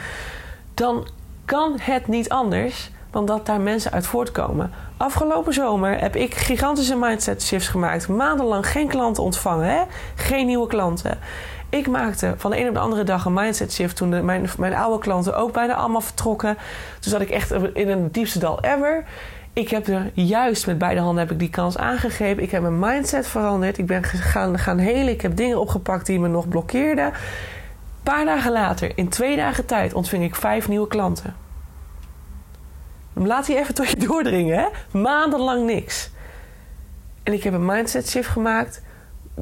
[0.73, 1.07] Dan
[1.45, 4.71] kan het niet anders dan dat daar mensen uit voortkomen.
[4.97, 8.07] Afgelopen zomer heb ik gigantische mindset shifts gemaakt.
[8.07, 9.81] Maandenlang geen klanten ontvangen, hè?
[10.15, 11.19] geen nieuwe klanten.
[11.75, 14.73] Ik maakte van de een op de andere dag een mindset shift toen mijn, mijn
[14.73, 16.57] oude klanten ook bijna allemaal vertrokken.
[16.99, 19.03] Toen zat ik echt in een diepste dal ever.
[19.53, 22.43] Ik heb er juist met beide handen heb ik die kans aangegrepen.
[22.43, 23.77] Ik heb mijn mindset veranderd.
[23.77, 25.13] Ik ben gaan, gaan helen.
[25.13, 27.13] Ik heb dingen opgepakt die me nog blokkeerden.
[28.03, 31.35] Paar dagen later, in twee dagen tijd, ontving ik vijf nieuwe klanten.
[33.13, 34.99] Laat die even tot je doordringen, hè?
[34.99, 36.09] Maandenlang niks.
[37.23, 38.81] En ik heb een mindset shift gemaakt.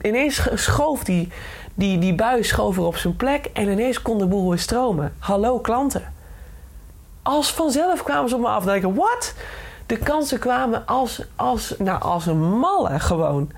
[0.02, 1.32] Ineens schoof die,
[1.74, 5.14] die, die bui schoof er op zijn plek en ineens kon de boel weer stromen.
[5.20, 6.14] Hallo klanten.
[7.22, 8.64] Als vanzelf kwamen ze op me af.
[8.64, 9.34] Denk ik, wat?
[9.86, 13.52] De kansen kwamen als, als, nou, als een malle gewoon.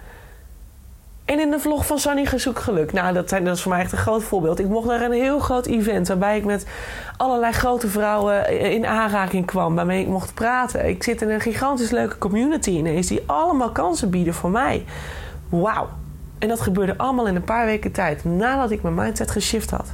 [1.25, 2.93] En in de vlog van Sunny Gezoek Geluk.
[2.93, 4.59] Nou, dat, zijn, dat is voor mij echt een groot voorbeeld.
[4.59, 6.67] Ik mocht naar een heel groot event waarbij ik met
[7.17, 9.75] allerlei grote vrouwen in aanraking kwam.
[9.75, 10.89] Waarmee ik mocht praten.
[10.89, 14.85] Ik zit in een gigantisch leuke community ineens die allemaal kansen bieden voor mij.
[15.49, 15.87] Wauw.
[16.45, 19.87] En dat gebeurde allemaal in een paar weken tijd nadat ik mijn mindset geshift had.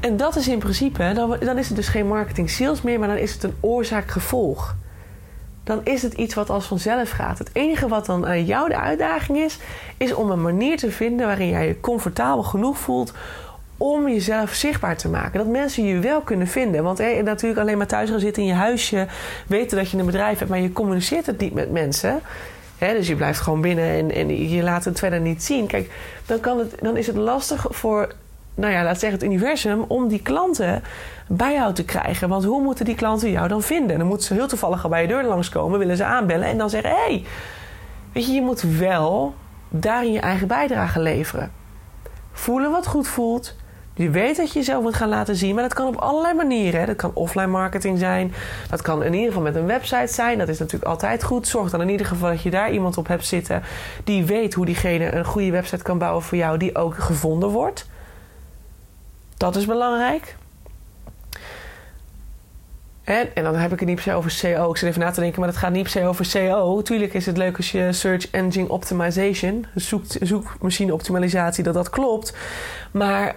[0.00, 3.16] En dat is in principe, dan, is het dus geen marketing sales meer, maar dan
[3.16, 4.76] is het een oorzaak-gevolg.
[5.62, 7.38] Dan is het iets wat als vanzelf gaat.
[7.38, 9.58] Het enige wat dan aan jou de uitdaging is,
[9.96, 13.12] is om een manier te vinden waarin jij je comfortabel genoeg voelt
[13.76, 15.38] om jezelf zichtbaar te maken.
[15.38, 16.82] Dat mensen je wel kunnen vinden.
[16.82, 19.06] Want natuurlijk alleen maar thuis gaan zitten in je huisje,
[19.46, 22.20] weten dat je een bedrijf hebt, maar je communiceert het niet met mensen
[22.78, 25.66] dus je blijft gewoon binnen en, en je laat het verder niet zien.
[25.66, 25.90] Kijk,
[26.26, 28.12] dan, kan het, dan is het lastig voor,
[28.54, 30.82] nou ja, laat zeggen het universum, om die klanten
[31.28, 32.28] bij jou te krijgen.
[32.28, 33.98] Want hoe moeten die klanten jou dan vinden?
[33.98, 36.70] Dan moeten ze heel toevallig al bij je deur langskomen, willen ze aanbellen en dan
[36.70, 37.24] zeggen: hé, hey,
[38.12, 39.34] weet je, je moet wel
[39.68, 41.52] daarin je eigen bijdrage leveren.
[42.32, 43.54] Voelen wat goed voelt.
[43.96, 46.86] Je weet dat je jezelf moet gaan laten zien, maar dat kan op allerlei manieren.
[46.86, 48.34] Dat kan offline marketing zijn.
[48.70, 50.38] Dat kan in ieder geval met een website zijn.
[50.38, 51.48] Dat is natuurlijk altijd goed.
[51.48, 53.62] Zorg dan in ieder geval dat je daar iemand op hebt zitten
[54.04, 57.86] die weet hoe diegene een goede website kan bouwen voor jou, die ook gevonden wordt.
[59.36, 60.36] Dat is belangrijk.
[63.04, 64.70] En, en dan heb ik het niet per se over CO.
[64.70, 66.82] Ik zit even na te denken, maar het gaat niet per se over CO.
[66.82, 72.36] Tuurlijk is het leuk als je search engine optimization, zoek, zoekmachine optimalisatie, dat dat klopt.
[72.90, 73.34] Maar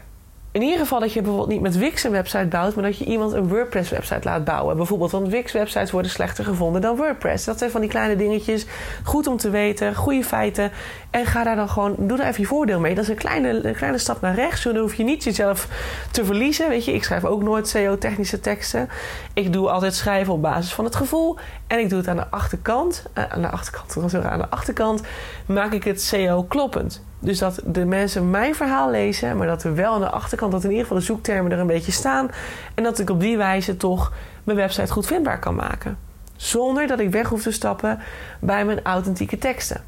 [0.58, 3.06] in ieder geval dat je bijvoorbeeld niet met Wix een website bouwt, maar dat je
[3.06, 4.78] iemand een WordPress website laat bouwen.
[4.78, 7.46] Bijvoorbeeld, want Wix websites worden slechter gevonden dan WordPress.
[7.46, 8.65] Dat zijn van die kleine dingetjes.
[9.04, 10.72] Goed om te weten, goede feiten.
[11.10, 12.96] En ga daar dan gewoon, doe daar even je voordeel mee.
[12.96, 14.63] Dat is een kleine, kleine stap naar rechts.
[14.63, 15.67] Dan hoef je niet jezelf
[16.12, 16.70] te verliezen.
[16.70, 18.89] Weet je, ik schrijf ook nooit SEO-technische teksten.
[19.34, 21.38] Ik doe altijd schrijven op basis van het gevoel.
[21.67, 23.06] En ik doe het aan de achterkant.
[23.17, 25.01] Uh, aan de achterkant, aan de achterkant
[25.45, 27.03] maak ik het SEO kloppend.
[27.19, 30.63] Dus dat de mensen mijn verhaal lezen, maar dat er wel aan de achterkant, dat
[30.63, 32.30] in ieder geval de zoektermen er een beetje staan.
[32.73, 35.97] En dat ik op die wijze toch mijn website goed vindbaar kan maken.
[36.36, 37.99] Zonder dat ik weg hoef te stappen
[38.39, 39.84] bij mijn authentieke teksten.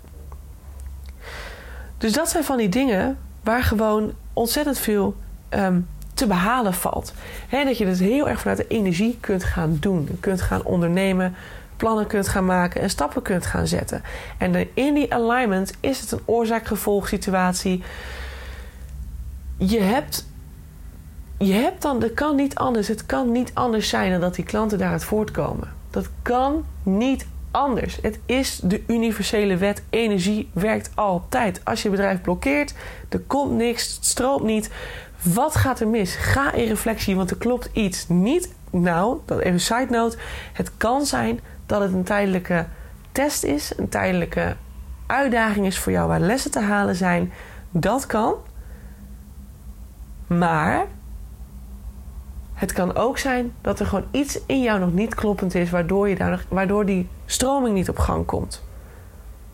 [1.98, 5.16] Dus dat zijn van die dingen waar gewoon ontzettend veel
[5.50, 7.14] um, te behalen valt.
[7.50, 11.36] Dat je het heel erg vanuit de energie kunt gaan doen, kunt gaan ondernemen,
[11.80, 14.02] plannen kunt gaan maken en stappen kunt gaan zetten.
[14.38, 17.84] En in die alignment is het een oorzaak-gevolg situatie.
[19.58, 20.28] Je hebt,
[21.38, 22.88] je hebt dan, dat kan niet anders.
[22.88, 25.74] Het kan niet anders zijn dan dat die klanten daaruit voortkomen.
[25.90, 27.98] Dat kan niet anders.
[28.02, 29.84] Het is de universele wet.
[29.90, 31.62] Energie werkt altijd.
[31.64, 32.74] Als je bedrijf blokkeert,
[33.10, 34.70] er komt niks, het stroomt niet.
[35.22, 36.16] Wat gaat er mis?
[36.16, 38.54] Ga in reflectie, want er klopt iets niet.
[38.70, 40.18] Nou, dat even side note.
[40.54, 41.40] Het kan zijn
[41.70, 42.66] dat het een tijdelijke
[43.12, 44.56] test is, een tijdelijke
[45.06, 47.32] uitdaging is voor jou, waar lessen te halen zijn,
[47.72, 48.36] dat kan.
[50.28, 50.86] Maar
[52.54, 56.10] het kan ook zijn dat er gewoon iets in jou nog niet kloppend is, waardoor,
[56.10, 58.64] je daar waardoor die stroming niet op gang komt.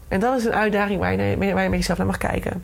[0.08, 2.64] En dat is een uitdaging waar je, waar je met jezelf naar mag kijken.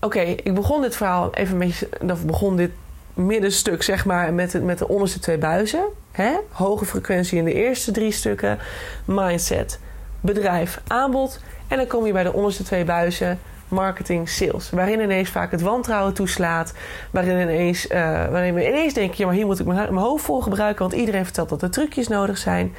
[0.00, 1.88] Oké, ik begon dit verhaal even beetje.
[2.10, 2.70] Of begon dit
[3.14, 5.84] middenstuk, zeg maar, met de, met de onderste twee buizen.
[6.12, 6.32] Hè?
[6.50, 8.58] Hoge frequentie in de eerste drie stukken.
[9.04, 9.78] Mindset,
[10.20, 11.40] bedrijf, aanbod.
[11.68, 13.38] En dan kom je bij de onderste twee buizen.
[13.68, 14.70] Marketing, sales.
[14.70, 16.72] Waarin ineens vaak het wantrouwen toeslaat.
[17.10, 17.90] Waarin ineens, uh,
[18.30, 20.82] waarin ineens denken: ja, maar hier moet ik mijn, mijn hoofd voor gebruiken.
[20.82, 22.74] Want iedereen vertelt dat er trucjes nodig zijn.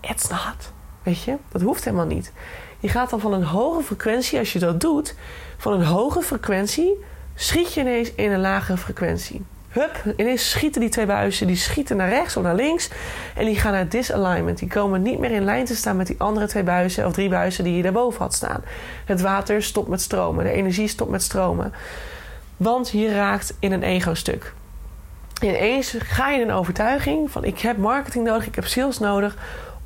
[0.00, 0.72] It's not.
[1.02, 2.32] Weet je, dat hoeft helemaal niet.
[2.78, 5.14] Je gaat dan van een hoge frequentie, als je dat doet,
[5.56, 9.44] van een hoge frequentie schiet je ineens in een lagere frequentie.
[9.76, 12.90] Hup, ineens schieten die twee buizen, die schieten naar rechts of naar links.
[13.34, 14.58] En die gaan naar disalignment.
[14.58, 17.28] Die komen niet meer in lijn te staan met die andere twee buizen of drie
[17.28, 18.62] buizen die je daarboven had staan.
[19.04, 21.72] Het water stopt met stromen, de energie stopt met stromen.
[22.56, 24.52] Want je raakt in een ego-stuk.
[25.40, 29.36] Ineens ga je in een overtuiging van ik heb marketing nodig, ik heb sales nodig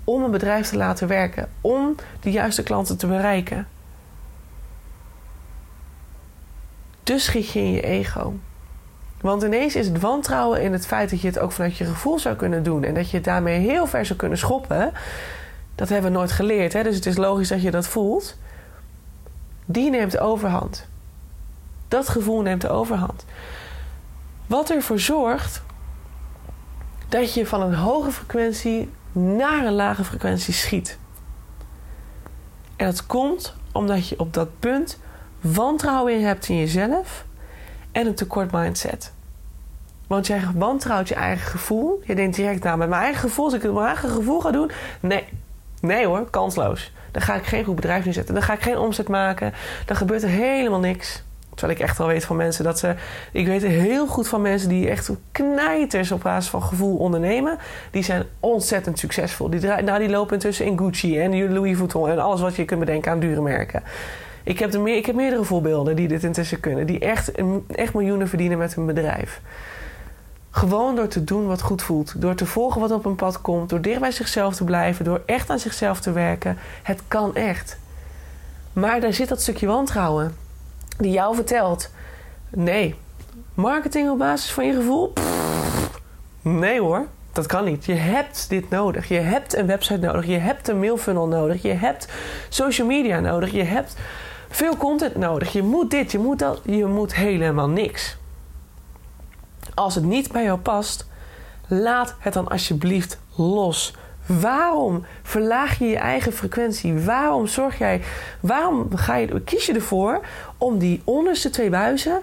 [0.05, 3.69] om een bedrijf te laten werken, om de juiste klanten te bereiken.
[7.03, 8.35] Dus schiet je in je ego.
[9.21, 12.19] Want ineens is het wantrouwen in het feit dat je het ook vanuit je gevoel
[12.19, 14.93] zou kunnen doen en dat je het daarmee heel ver zou kunnen schoppen.
[15.75, 16.83] Dat hebben we nooit geleerd, hè?
[16.83, 18.37] dus het is logisch dat je dat voelt.
[19.65, 20.89] Die neemt de overhand.
[21.89, 23.25] Dat gevoel neemt de overhand.
[24.47, 25.63] Wat ervoor zorgt
[27.09, 30.99] dat je van een hoge frequentie naar een lage frequentie schiet.
[32.77, 34.99] En dat komt omdat je op dat punt
[35.41, 37.25] wantrouwen in hebt in jezelf
[37.93, 39.13] en een tekort mindset.
[40.07, 42.03] Want jij wantrouwt je eigen gevoel.
[42.05, 44.51] Je denkt direct, nou, met mijn eigen gevoel, als ik het mijn eigen gevoel ga
[44.51, 44.71] doen.
[45.01, 45.25] Nee,
[45.81, 46.93] nee hoor, kansloos.
[47.11, 48.35] Dan ga ik geen goed bedrijf neerzetten.
[48.35, 49.53] Dan ga ik geen omzet maken.
[49.87, 51.23] Dan gebeurt er helemaal niks.
[51.55, 52.95] Terwijl ik echt wel weet van mensen dat ze.
[53.33, 57.59] Ik weet heel goed van mensen die echt knijters op basis van gevoel ondernemen.
[57.91, 59.51] Die zijn ontzettend succesvol.
[59.51, 62.81] Die, nou, die lopen intussen in Gucci en Louis Vuitton en alles wat je kunt
[62.81, 63.83] bedenken aan dure merken.
[64.43, 66.87] Ik heb, er meer, ik heb meerdere voorbeelden die dit intussen kunnen.
[66.87, 67.33] Die echt,
[67.69, 69.41] echt miljoenen verdienen met hun bedrijf.
[70.51, 72.21] Gewoon door te doen wat goed voelt.
[72.21, 73.69] Door te volgen wat op een pad komt.
[73.69, 75.05] Door dicht bij zichzelf te blijven.
[75.05, 76.59] Door echt aan zichzelf te werken.
[76.83, 77.79] Het kan echt.
[78.73, 80.37] Maar daar zit dat stukje wantrouwen.
[80.99, 81.91] Die jou vertelt.
[82.51, 82.95] Nee.
[83.55, 85.13] Marketing op basis van je gevoel?
[86.43, 87.07] nee hoor.
[87.33, 87.85] Dat kan niet.
[87.85, 89.09] Je hebt dit nodig.
[89.09, 90.27] Je hebt een website nodig.
[90.27, 91.63] Je hebt een mailfunnel nodig.
[91.63, 92.09] Je hebt
[92.49, 93.51] social media nodig.
[93.51, 93.97] Je hebt
[94.51, 95.53] veel content nodig.
[95.53, 96.61] Je moet dit, je moet dat.
[96.65, 98.17] Je moet helemaal niks.
[99.75, 101.07] Als het niet bij jou past,
[101.67, 103.95] laat het dan alsjeblieft los.
[104.27, 107.01] Waarom verlaag je je eigen frequentie?
[107.01, 108.03] Waarom zorg jij,
[108.41, 110.21] waarom ga je, kies je ervoor
[110.59, 112.21] om die onderste twee buizen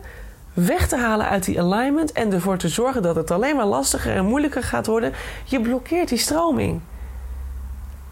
[0.54, 4.16] weg te halen uit die alignment en ervoor te zorgen dat het alleen maar lastiger
[4.16, 5.14] en moeilijker gaat worden?
[5.44, 6.82] Je blokkeert die stroming.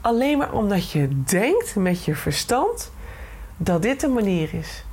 [0.01, 2.91] Alleen maar omdat je denkt met je verstand
[3.58, 4.86] dat dit de manier is.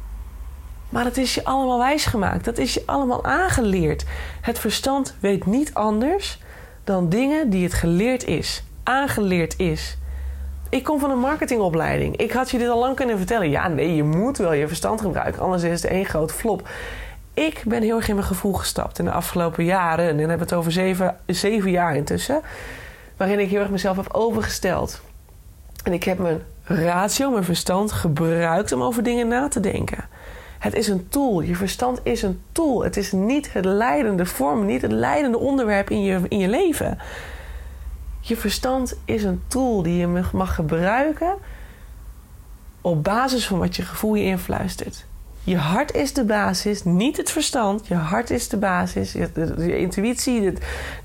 [0.88, 2.44] Maar dat is je allemaal wijsgemaakt.
[2.44, 4.04] Dat is je allemaal aangeleerd.
[4.40, 6.38] Het verstand weet niet anders
[6.84, 9.96] dan dingen die het geleerd is, aangeleerd is.
[10.68, 12.16] Ik kom van een marketingopleiding.
[12.16, 13.50] Ik had je dit al lang kunnen vertellen.
[13.50, 16.68] Ja, nee, je moet wel je verstand gebruiken, anders is het één grote flop.
[17.34, 20.04] Ik ben heel erg in mijn gevoel gestapt in de afgelopen jaren.
[20.04, 22.40] En dan hebben we het over zeven, zeven jaar intussen.
[23.16, 25.00] Waarin ik heel erg mezelf heb overgesteld.
[25.84, 30.04] En ik heb mijn ratio, mijn verstand gebruikt om over dingen na te denken.
[30.58, 31.40] Het is een tool.
[31.40, 32.84] Je verstand is een tool.
[32.84, 36.98] Het is niet het leidende vorm, niet het leidende onderwerp in je, in je leven.
[38.20, 41.34] Je verstand is een tool die je mag gebruiken
[42.80, 45.06] op basis van wat je gevoel je influistert.
[45.44, 47.86] Je hart is de basis, niet het verstand.
[47.86, 49.12] Je hart is de basis.
[49.12, 50.52] Je, intuïtie,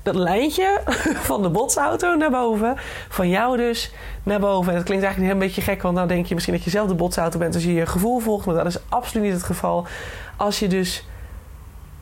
[0.02, 0.80] dat lijntje
[1.28, 2.76] van de botsauto naar boven.
[3.08, 4.68] Van jou dus naar boven.
[4.68, 6.88] En dat klinkt eigenlijk een beetje gek, want dan denk je misschien dat je zelf
[6.88, 8.46] de botsauto bent als je je gevoel volgt.
[8.46, 9.86] Maar dat is absoluut niet het geval.
[10.36, 11.04] Als je dus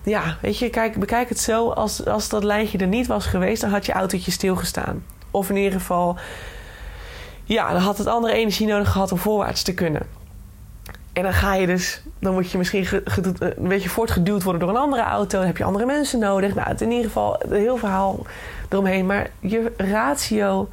[0.02, 1.70] ja, weet je, kijk, bekijk het zo.
[1.70, 5.04] Als, als dat lijntje er niet was geweest, dan had je autootje stilgestaan.
[5.30, 6.16] Of in ieder geval,
[7.44, 10.25] ja, dan had het andere energie nodig gehad om voorwaarts te kunnen.
[11.16, 12.86] En dan ga je dus, dan moet je misschien
[13.38, 15.38] een beetje voortgeduwd worden door een andere auto.
[15.38, 16.54] Dan heb je andere mensen nodig.
[16.54, 18.26] Nou, het in ieder geval een heel verhaal
[18.68, 19.06] eromheen.
[19.06, 20.68] Maar je ratio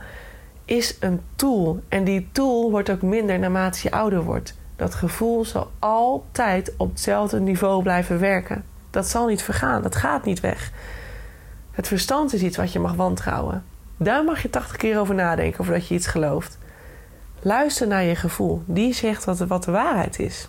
[0.65, 1.79] is een tool.
[1.89, 4.55] En die tool wordt ook minder naarmate je ouder wordt.
[4.75, 8.63] Dat gevoel zal altijd op hetzelfde niveau blijven werken.
[8.89, 9.81] Dat zal niet vergaan.
[9.81, 10.71] Dat gaat niet weg.
[11.71, 13.63] Het verstand is iets wat je mag wantrouwen.
[13.97, 16.57] Daar mag je 80 keer over nadenken voordat je iets gelooft.
[17.43, 18.61] Luister naar je gevoel.
[18.65, 20.47] Die zegt wat, de waarheid is.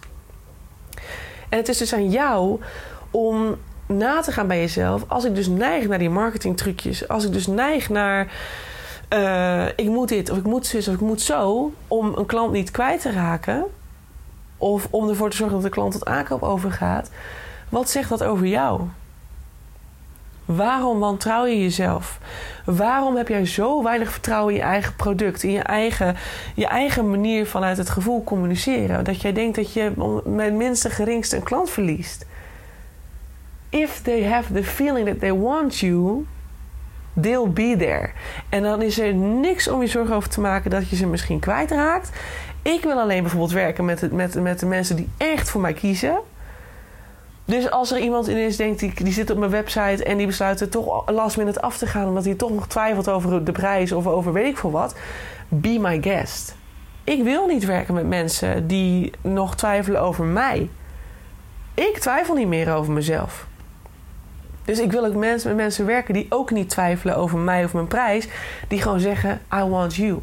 [1.49, 2.61] En het is dus aan jou
[3.11, 5.05] om na te gaan bij jezelf.
[5.07, 8.33] Als ik dus neig naar die marketingtrucjes, als ik dus neig naar
[9.15, 12.53] uh, ik moet dit of ik moet zus of ik moet zo, om een klant
[12.53, 13.65] niet kwijt te raken,
[14.57, 17.11] of om ervoor te zorgen dat de klant tot aankoop overgaat,
[17.69, 18.81] wat zegt dat over jou?
[20.45, 22.19] Waarom wantrouw je jezelf?
[22.65, 26.17] Waarom heb jij zo weinig vertrouwen in je eigen product, in je eigen,
[26.55, 29.05] je eigen manier vanuit het gevoel communiceren?
[29.05, 29.93] Dat jij denkt dat je
[30.25, 32.27] met minste geringste een klant verliest.
[33.69, 36.27] If they have the feeling that they want you,
[37.21, 38.11] they'll be there.
[38.49, 41.41] En dan is er niks om je zorgen over te maken dat je ze misschien
[41.41, 42.11] kwijtraakt.
[42.63, 46.19] Ik wil alleen bijvoorbeeld werken met, met, met de mensen die echt voor mij kiezen.
[47.45, 50.61] Dus als er iemand ineens denkt, die, die zit op mijn website en die besluit
[50.61, 53.93] er toch last minute af te gaan omdat hij toch nog twijfelt over de prijs
[53.93, 54.95] of over weet ik veel wat,
[55.49, 56.57] be my guest.
[57.05, 60.71] Ik wil niet werken met mensen die nog twijfelen over mij.
[61.75, 63.47] Ik twijfel niet meer over mezelf.
[64.65, 67.87] Dus ik wil ook met mensen werken die ook niet twijfelen over mij of mijn
[67.87, 68.29] prijs,
[68.69, 70.19] die gewoon zeggen: I want you.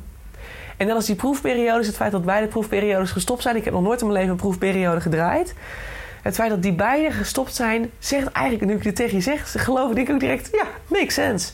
[0.78, 3.84] En dan als die proefperiodes, het feit dat beide proefperiodes gestopt zijn, ik heb nog
[3.84, 5.56] nooit in mijn leven een proefperiode gedraaid.
[6.22, 9.64] Het feit dat die beide gestopt zijn, zegt eigenlijk, nu ik dit tegen je zeg,
[9.64, 11.54] geloof ik ook direct, ja, makes sense.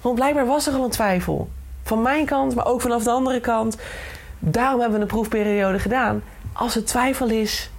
[0.00, 1.48] Want blijkbaar was er al een twijfel.
[1.82, 3.76] Van mijn kant, maar ook vanaf de andere kant.
[4.38, 6.22] Daarom hebben we een proefperiode gedaan.
[6.52, 7.70] Als er twijfel is,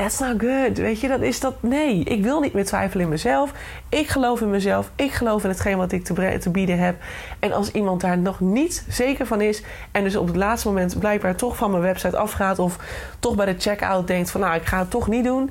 [0.00, 0.78] that's not good.
[0.78, 1.62] Weet je, dat is dat.
[1.62, 3.52] Nee, ik wil niet meer twijfelen in mezelf.
[3.88, 4.90] Ik geloof in mezelf.
[4.96, 6.96] Ik geloof in hetgeen wat ik te, te bieden heb.
[7.38, 9.62] En als iemand daar nog niet zeker van is.
[9.92, 12.58] en dus op het laatste moment blijkbaar toch van mijn website afgaat.
[12.58, 12.78] of
[13.18, 15.50] toch bij de checkout denkt: van nou, ik ga het toch niet doen.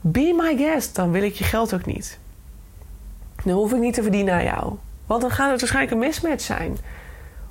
[0.00, 0.96] Be my guest.
[0.96, 2.18] Dan wil ik je geld ook niet.
[3.44, 4.74] Dan hoef ik niet te verdienen aan jou.
[5.06, 6.78] Want dan gaat het waarschijnlijk een mismatch zijn.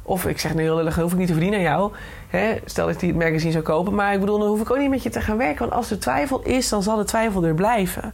[0.10, 1.91] Of ik zeg nu heel lullig, hoef ik niet te verdienen aan jou.
[2.28, 2.60] Hè?
[2.65, 3.95] Stel dat ik die het magazine zou kopen.
[3.95, 5.60] Maar ik bedoel, dan hoef ik ook niet met je te gaan werken.
[5.60, 8.13] Want als er twijfel is, dan zal de twijfel er blijven.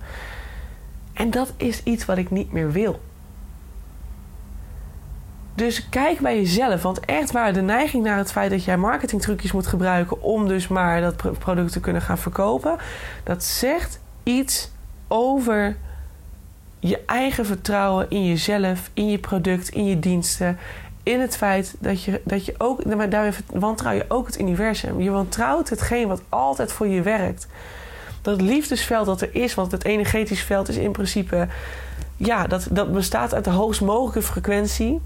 [1.13, 2.99] En dat is iets wat ik niet meer wil.
[5.55, 6.81] Dus kijk bij jezelf.
[6.81, 10.67] Want echt waar de neiging naar het feit dat jij marketingtrucjes moet gebruiken om dus
[10.67, 12.77] maar dat product te kunnen gaan verkopen.
[13.23, 14.71] Dat zegt iets
[15.07, 15.77] over
[16.79, 20.57] je eigen vertrouwen in jezelf, in je product, in je diensten
[21.05, 25.01] in het feit dat je, dat je ook, maar daarmee wantrouw je ook het universum.
[25.01, 27.47] Je wantrouwt hetgeen wat altijd voor je werkt.
[28.21, 31.47] Dat liefdesveld dat er is, want het energetisch veld is in principe,
[32.17, 35.01] ja, dat, dat bestaat uit de hoogst mogelijke frequentie.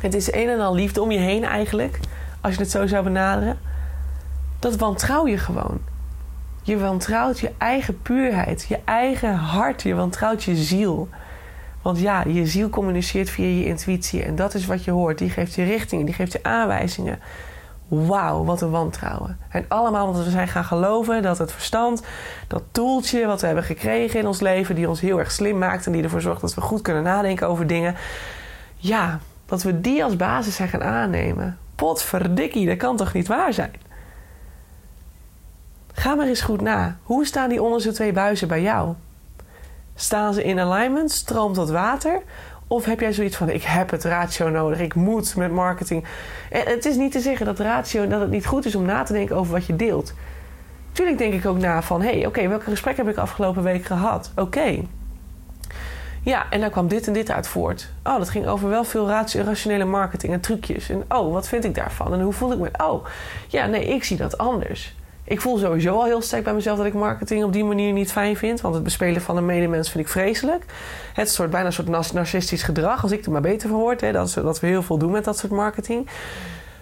[0.00, 2.00] Het is een en al liefde om je heen eigenlijk,
[2.40, 3.58] als je het zo zou benaderen.
[4.58, 5.80] Dat wantrouw je gewoon.
[6.62, 11.08] Je wantrouwt je eigen puurheid, je eigen hart, je wantrouwt je ziel.
[11.88, 14.22] Want ja, je ziel communiceert via je intuïtie.
[14.22, 15.18] En dat is wat je hoort.
[15.18, 17.18] Die geeft je richtingen, die geeft je aanwijzingen.
[17.86, 19.38] Wauw, wat een wantrouwen.
[19.48, 22.02] En allemaal omdat we zijn gaan geloven dat het verstand,
[22.48, 25.86] dat toeltje wat we hebben gekregen in ons leven, die ons heel erg slim maakt
[25.86, 27.94] en die ervoor zorgt dat we goed kunnen nadenken over dingen.
[28.76, 31.58] Ja, dat we die als basis zijn gaan aannemen.
[31.74, 33.72] Potverdikkie, dat kan toch niet waar zijn?
[35.92, 36.98] Ga maar eens goed na.
[37.02, 38.94] Hoe staan die onderste twee buizen bij jou?
[40.00, 41.10] Staan ze in alignment?
[41.10, 42.22] Stroomt dat water?
[42.66, 46.04] Of heb jij zoiets van: ik heb het ratio nodig, ik moet met marketing.
[46.50, 49.02] En het is niet te zeggen dat ratio dat het niet goed is om na
[49.02, 50.14] te denken over wat je deelt.
[50.92, 53.84] Tuurlijk denk ik ook na van: hé, hey, oké, welke gesprek heb ik afgelopen week
[53.84, 54.32] gehad?
[54.36, 54.82] Oké.
[56.22, 57.90] Ja, en daar kwam dit en dit uit voort.
[58.04, 60.88] Oh, dat ging over wel veel rationele marketing en trucjes.
[60.88, 62.12] En oh, wat vind ik daarvan?
[62.12, 62.70] En hoe voel ik me?
[62.82, 63.06] Oh,
[63.48, 64.96] ja, nee, ik zie dat anders.
[65.28, 68.12] Ik voel sowieso al heel sterk bij mezelf dat ik marketing op die manier niet
[68.12, 68.60] fijn vind.
[68.60, 70.64] Want het bespelen van een medemens vind ik vreselijk.
[71.14, 74.00] Het soort bijna een soort narcistisch gedrag, als ik er maar beter word.
[74.00, 76.08] Hè, dat, dat we heel veel doen met dat soort marketing.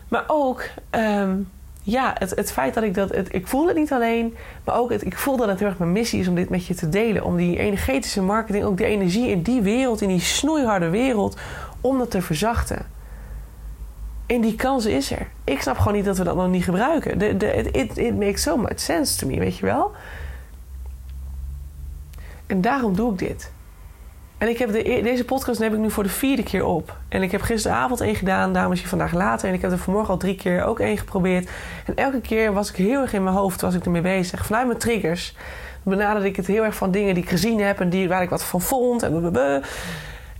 [0.08, 1.34] Maar ook, ehm,
[1.82, 3.14] ja, het, het feit dat ik dat.
[3.14, 5.78] Het, ik voel het niet alleen, maar ook het, ik voel dat het heel erg
[5.78, 7.24] mijn missie is om dit met je te delen.
[7.24, 11.36] Om die energetische marketing, ook die energie in die wereld, in die snoeiharde wereld,
[11.80, 12.95] om dat te verzachten.
[14.26, 15.28] En die kans is er.
[15.44, 17.18] Ik snap gewoon niet dat we dat nog niet gebruiken.
[17.18, 19.92] De, de, it, makes so much sense to me, weet je wel?
[22.46, 23.50] En daarom doe ik dit.
[24.38, 26.96] En ik heb de, deze podcast heb ik nu voor de vierde keer op.
[27.08, 29.48] En ik heb gisteravond één gedaan, daarom is vandaag later.
[29.48, 31.50] En ik heb er vanmorgen al drie keer ook één geprobeerd.
[31.86, 34.46] En elke keer was ik heel erg in mijn hoofd, was ik ermee bezig.
[34.46, 35.36] Vanuit mijn triggers
[35.82, 38.30] benaderde ik het heel erg van dingen die ik gezien heb en die, waar ik
[38.30, 39.02] wat van vond.
[39.02, 39.60] En blablabla.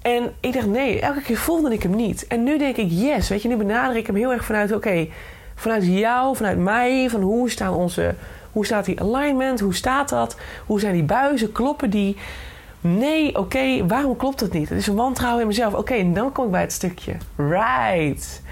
[0.06, 2.26] En ik dacht, nee, elke keer voelde ik hem niet.
[2.26, 5.08] En nu denk ik, yes, weet je, nu benader ik hem heel erg vanuit, oké,
[5.54, 8.14] vanuit jou, vanuit mij, van hoe staan onze,
[8.52, 10.36] hoe staat die alignment, hoe staat dat,
[10.66, 12.16] hoe zijn die buizen, kloppen die?
[12.80, 14.68] Nee, oké, waarom klopt het niet?
[14.68, 15.74] Het is een wantrouwen in mezelf.
[15.74, 17.12] Oké, en dan kom ik bij het stukje.
[17.36, 18.42] Right.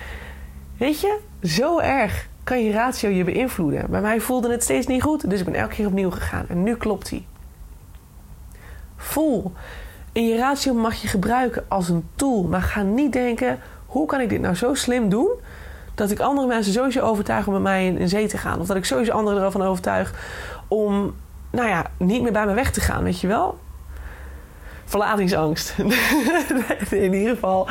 [0.79, 3.91] Weet je, Zo erg kan je ratio je beïnvloeden.
[3.91, 6.45] Bij mij voelde het steeds niet goed, dus ik ben elke keer opnieuw gegaan.
[6.49, 7.25] En nu klopt hij.
[8.97, 9.53] Voel.
[10.15, 12.43] En je ratio mag je gebruiken als een tool.
[12.43, 15.31] Maar ga niet denken: hoe kan ik dit nou zo slim doen?
[15.95, 18.61] Dat ik andere mensen sowieso overtuig om met mij in, zee te gaan.
[18.61, 20.15] Of dat ik sowieso anderen ervan overtuig
[20.69, 21.15] om,
[21.51, 23.59] nou ja, niet meer bij me weg te gaan, weet je wel?
[24.85, 25.75] Verlatingsangst.
[26.91, 27.69] in ieder geval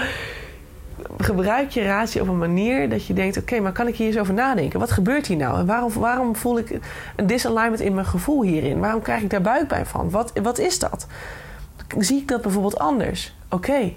[1.17, 4.17] gebruik je ratio op een manier dat je denkt: oké, maar kan ik hier eens
[4.17, 4.79] over nadenken?
[4.79, 5.57] Wat gebeurt hier nou?
[5.57, 6.79] En waarom, waarom voel ik
[7.15, 8.79] een disalignment in mijn gevoel hierin?
[8.79, 10.09] Waarom krijg ik daar buikpijn van?
[10.09, 11.07] Wat, wat is dat?
[11.97, 13.36] Zie ik dat bijvoorbeeld anders?
[13.49, 13.93] Oké.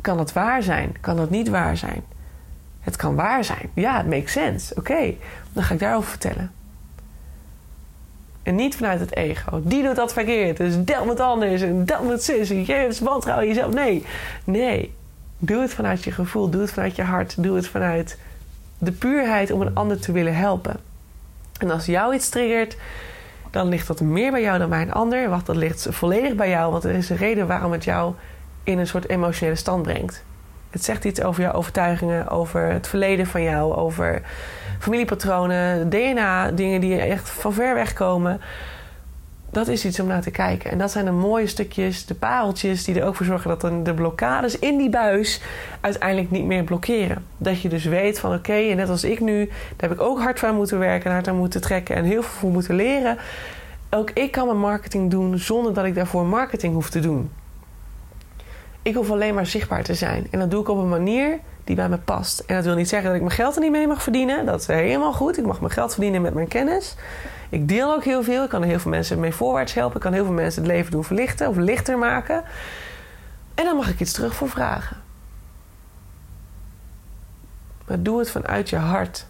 [0.00, 0.96] Kan het waar zijn?
[1.00, 2.02] Kan het niet waar zijn?
[2.80, 3.70] Het kan waar zijn.
[3.74, 4.74] Ja, het makes sense.
[4.74, 5.14] Oké,
[5.52, 6.52] dan ga ik daarover vertellen.
[8.42, 9.60] En niet vanuit het ego.
[9.64, 10.56] Die doet dat verkeerd.
[10.56, 11.62] Dus dat moet anders.
[11.62, 12.48] En dat moet zus.
[12.48, 13.74] Je hebt wantrouwen jezelf.
[13.74, 14.04] Nee.
[14.44, 14.94] Nee.
[15.38, 16.50] Doe het vanuit je gevoel.
[16.50, 17.42] Doe het vanuit je hart.
[17.42, 18.18] Doe het vanuit
[18.78, 20.76] de puurheid om een ander te willen helpen.
[21.58, 22.76] En als jou iets triggert,
[23.50, 25.28] dan ligt dat meer bij jou dan bij een ander.
[25.28, 26.72] Wacht, dat ligt volledig bij jou.
[26.72, 28.14] Want er is een reden waarom het jou
[28.64, 30.24] in een soort emotionele stand brengt.
[30.70, 34.22] Het zegt iets over jouw overtuigingen, over het verleden van jou, over
[34.78, 38.40] familiepatronen, DNA, dingen die echt van ver weg komen.
[39.52, 40.70] Dat is iets om naar te kijken.
[40.70, 43.94] En dat zijn de mooie stukjes, de pareltjes, die er ook voor zorgen dat de
[43.94, 45.40] blokkades in die buis
[45.80, 47.24] uiteindelijk niet meer blokkeren.
[47.36, 49.46] Dat je dus weet van oké, net als ik nu,
[49.76, 52.38] daar heb ik ook hard van moeten werken, hard aan moeten trekken en heel veel
[52.38, 53.18] voor moeten leren.
[53.90, 57.30] Ook ik kan mijn marketing doen zonder dat ik daarvoor marketing hoef te doen.
[58.82, 60.26] Ik hoef alleen maar zichtbaar te zijn.
[60.30, 62.40] En dat doe ik op een manier die bij me past.
[62.40, 64.46] En dat wil niet zeggen dat ik mijn geld er niet mee mag verdienen.
[64.46, 65.38] Dat is helemaal goed.
[65.38, 66.94] Ik mag mijn geld verdienen met mijn kennis.
[67.48, 68.42] Ik deel ook heel veel.
[68.42, 69.96] Ik kan heel veel mensen mee voorwaarts helpen.
[69.96, 72.44] Ik kan heel veel mensen het leven doen verlichten of lichter maken.
[73.54, 74.96] En dan mag ik iets terug voor vragen.
[77.86, 79.26] Maar doe het vanuit je hart.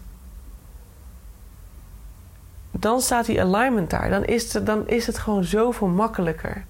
[2.71, 4.09] Dan staat die alignment daar.
[4.09, 6.65] Dan is het, dan is het gewoon zoveel makkelijker.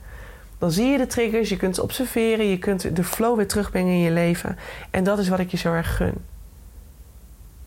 [0.62, 3.93] Dan zie je de triggers, je kunt ze observeren, je kunt de flow weer terugbrengen
[3.93, 4.57] in je leven.
[4.91, 6.14] En dat is wat ik je zo erg gun.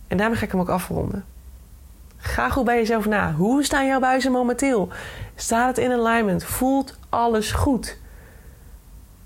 [0.08, 1.24] En daarmee ga ik hem ook afronden.
[2.16, 3.32] Ga goed bij jezelf na.
[3.32, 4.88] Hoe staan jouw buizen momenteel?
[5.34, 6.44] Staat het in alignment?
[6.44, 7.98] Voelt alles goed?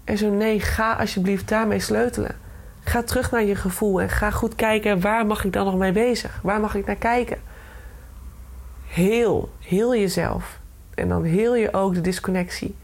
[0.05, 2.37] En zo nee, ga alsjeblieft daarmee sleutelen.
[2.81, 5.93] Ga terug naar je gevoel en ga goed kijken waar mag ik dan nog mee
[5.93, 6.41] bezig?
[6.43, 7.39] Waar mag ik naar kijken?
[8.87, 10.61] Heel, heel jezelf.
[10.95, 12.75] En dan heel je ook de disconnectie.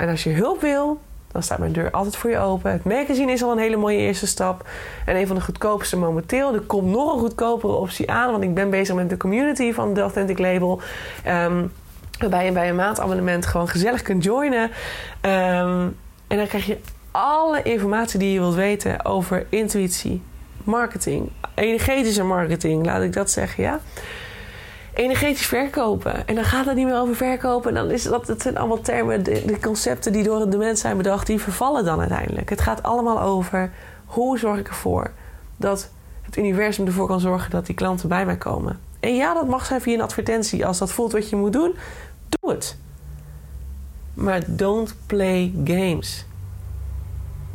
[0.00, 1.00] En als je hulp wil,
[1.32, 2.72] dan staat mijn deur altijd voor je open.
[2.72, 4.68] Het magazine is al een hele mooie eerste stap.
[5.04, 6.54] En een van de goedkoopste momenteel.
[6.54, 8.30] Er komt nog een goedkopere optie aan.
[8.30, 10.80] Want ik ben bezig met de community van The Authentic Label.
[11.26, 11.72] Um,
[12.18, 14.62] waarbij je bij een maandabonnement gewoon gezellig kunt joinen.
[14.62, 15.96] Um,
[16.26, 16.78] en dan krijg je
[17.10, 20.22] alle informatie die je wilt weten over intuïtie,
[20.64, 23.80] marketing, energetische marketing, laat ik dat zeggen, ja
[25.00, 26.26] energetisch verkopen.
[26.26, 27.68] En dan gaat het niet meer over verkopen.
[27.68, 30.96] En dan is dat, het zijn allemaal termen, de, concepten die door de mens zijn
[30.96, 32.50] bedacht, die vervallen dan uiteindelijk.
[32.50, 33.72] Het gaat allemaal over
[34.04, 35.10] hoe zorg ik ervoor
[35.56, 35.90] dat
[36.22, 38.80] het universum ervoor kan zorgen dat die klanten bij mij komen.
[39.00, 40.66] En ja, dat mag zijn via een advertentie.
[40.66, 41.74] Als dat voelt wat je moet doen,
[42.28, 42.76] doe het.
[44.14, 46.24] Maar don't play games.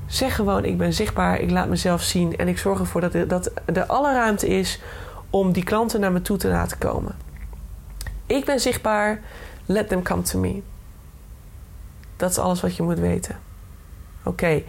[0.07, 3.51] Zeg gewoon: ik ben zichtbaar, ik laat mezelf zien en ik zorg ervoor er, dat
[3.65, 4.81] er alle ruimte is
[5.29, 7.24] om die klanten naar me toe te laten komen.
[8.25, 9.21] Ik ben zichtbaar.
[9.65, 10.61] Let them come to me.
[12.15, 13.39] Dat is alles wat je moet weten.
[14.23, 14.61] Oké.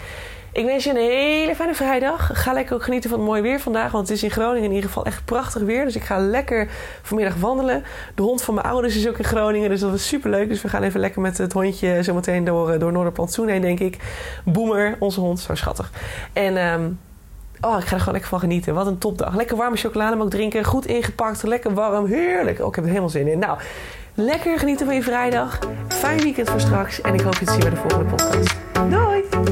[0.53, 2.31] Ik wens je een hele fijne vrijdag.
[2.33, 3.93] Ga lekker ook genieten van het mooie weer vandaag.
[3.93, 5.85] Want het is in Groningen in ieder geval echt prachtig weer.
[5.85, 6.69] Dus ik ga lekker
[7.03, 7.85] vanmiddag wandelen.
[8.15, 9.69] De hond van mijn ouders is ook in Groningen.
[9.69, 10.49] Dus dat is super leuk.
[10.49, 13.81] Dus we gaan even lekker met het hondje zometeen door, eh, door Noorderplantsoen heen, denk
[13.81, 13.99] ik.
[14.45, 15.41] Boemer, onze hond.
[15.41, 15.91] Zo schattig.
[16.33, 16.99] En um,
[17.61, 18.75] Oh, ik ga er gewoon lekker van genieten.
[18.75, 19.35] Wat een topdag.
[19.35, 20.65] Lekker warme chocolademelk drinken.
[20.65, 21.43] Goed ingepakt.
[21.43, 22.07] Lekker warm.
[22.07, 22.61] Heerlijk.
[22.61, 23.39] Oh, ik heb er helemaal zin in.
[23.39, 23.59] Nou,
[24.15, 25.59] lekker genieten van je vrijdag.
[25.89, 27.01] Fijn weekend voor straks.
[27.01, 28.57] En ik hoop je te zien bij de volgende podcast.
[28.91, 29.46] Doei!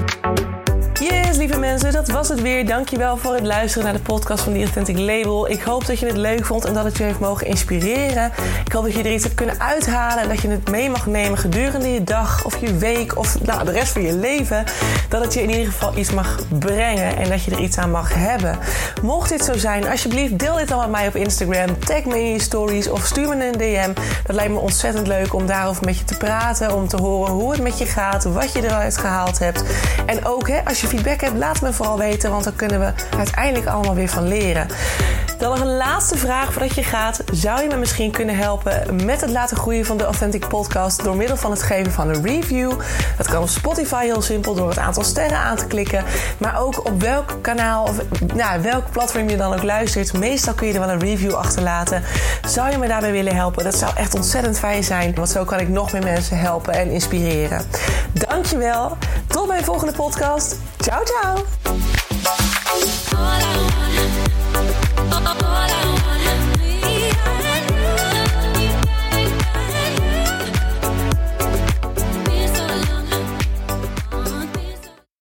[1.74, 2.66] Mensen, dat was het weer.
[2.66, 5.50] Dankjewel voor het luisteren naar de podcast van The Authentic Label.
[5.50, 8.32] Ik hoop dat je het leuk vond en dat het je heeft mogen inspireren.
[8.64, 11.06] Ik hoop dat je er iets hebt kunnen uithalen en dat je het mee mag
[11.06, 14.64] nemen gedurende je dag of je week of nou, de rest van je leven.
[15.08, 17.90] Dat het je in ieder geval iets mag brengen en dat je er iets aan
[17.90, 18.58] mag hebben.
[19.02, 21.78] Mocht dit zo zijn, alsjeblieft deel dit dan met mij op Instagram.
[21.78, 23.92] Tag me in je stories of stuur me een DM.
[24.26, 27.52] Dat lijkt me ontzettend leuk om daarover met je te praten, om te horen hoe
[27.52, 29.64] het met je gaat, wat je eruit gehaald hebt.
[30.06, 33.66] En ook hè, als je feedback hebt, laat vooral weten, want dan kunnen we uiteindelijk
[33.66, 34.66] allemaal weer van leren.
[35.38, 37.22] Dan nog een laatste vraag voordat je gaat.
[37.32, 41.16] Zou je me misschien kunnen helpen met het laten groeien van de Authentic Podcast door
[41.16, 42.72] middel van het geven van een review?
[43.16, 46.04] Dat kan op Spotify heel simpel door het aantal sterren aan te klikken.
[46.38, 47.96] Maar ook op welk kanaal of
[48.34, 50.12] nou, welk platform je dan ook luistert.
[50.12, 52.02] Meestal kun je er wel een review achterlaten.
[52.46, 53.64] Zou je me daarbij willen helpen?
[53.64, 55.14] Dat zou echt ontzettend fijn zijn.
[55.14, 57.62] Want zo kan ik nog meer mensen helpen en inspireren.
[58.12, 58.96] Dankjewel.
[59.26, 60.56] Tot mijn volgende podcast.
[60.78, 61.44] Ciao, ciao.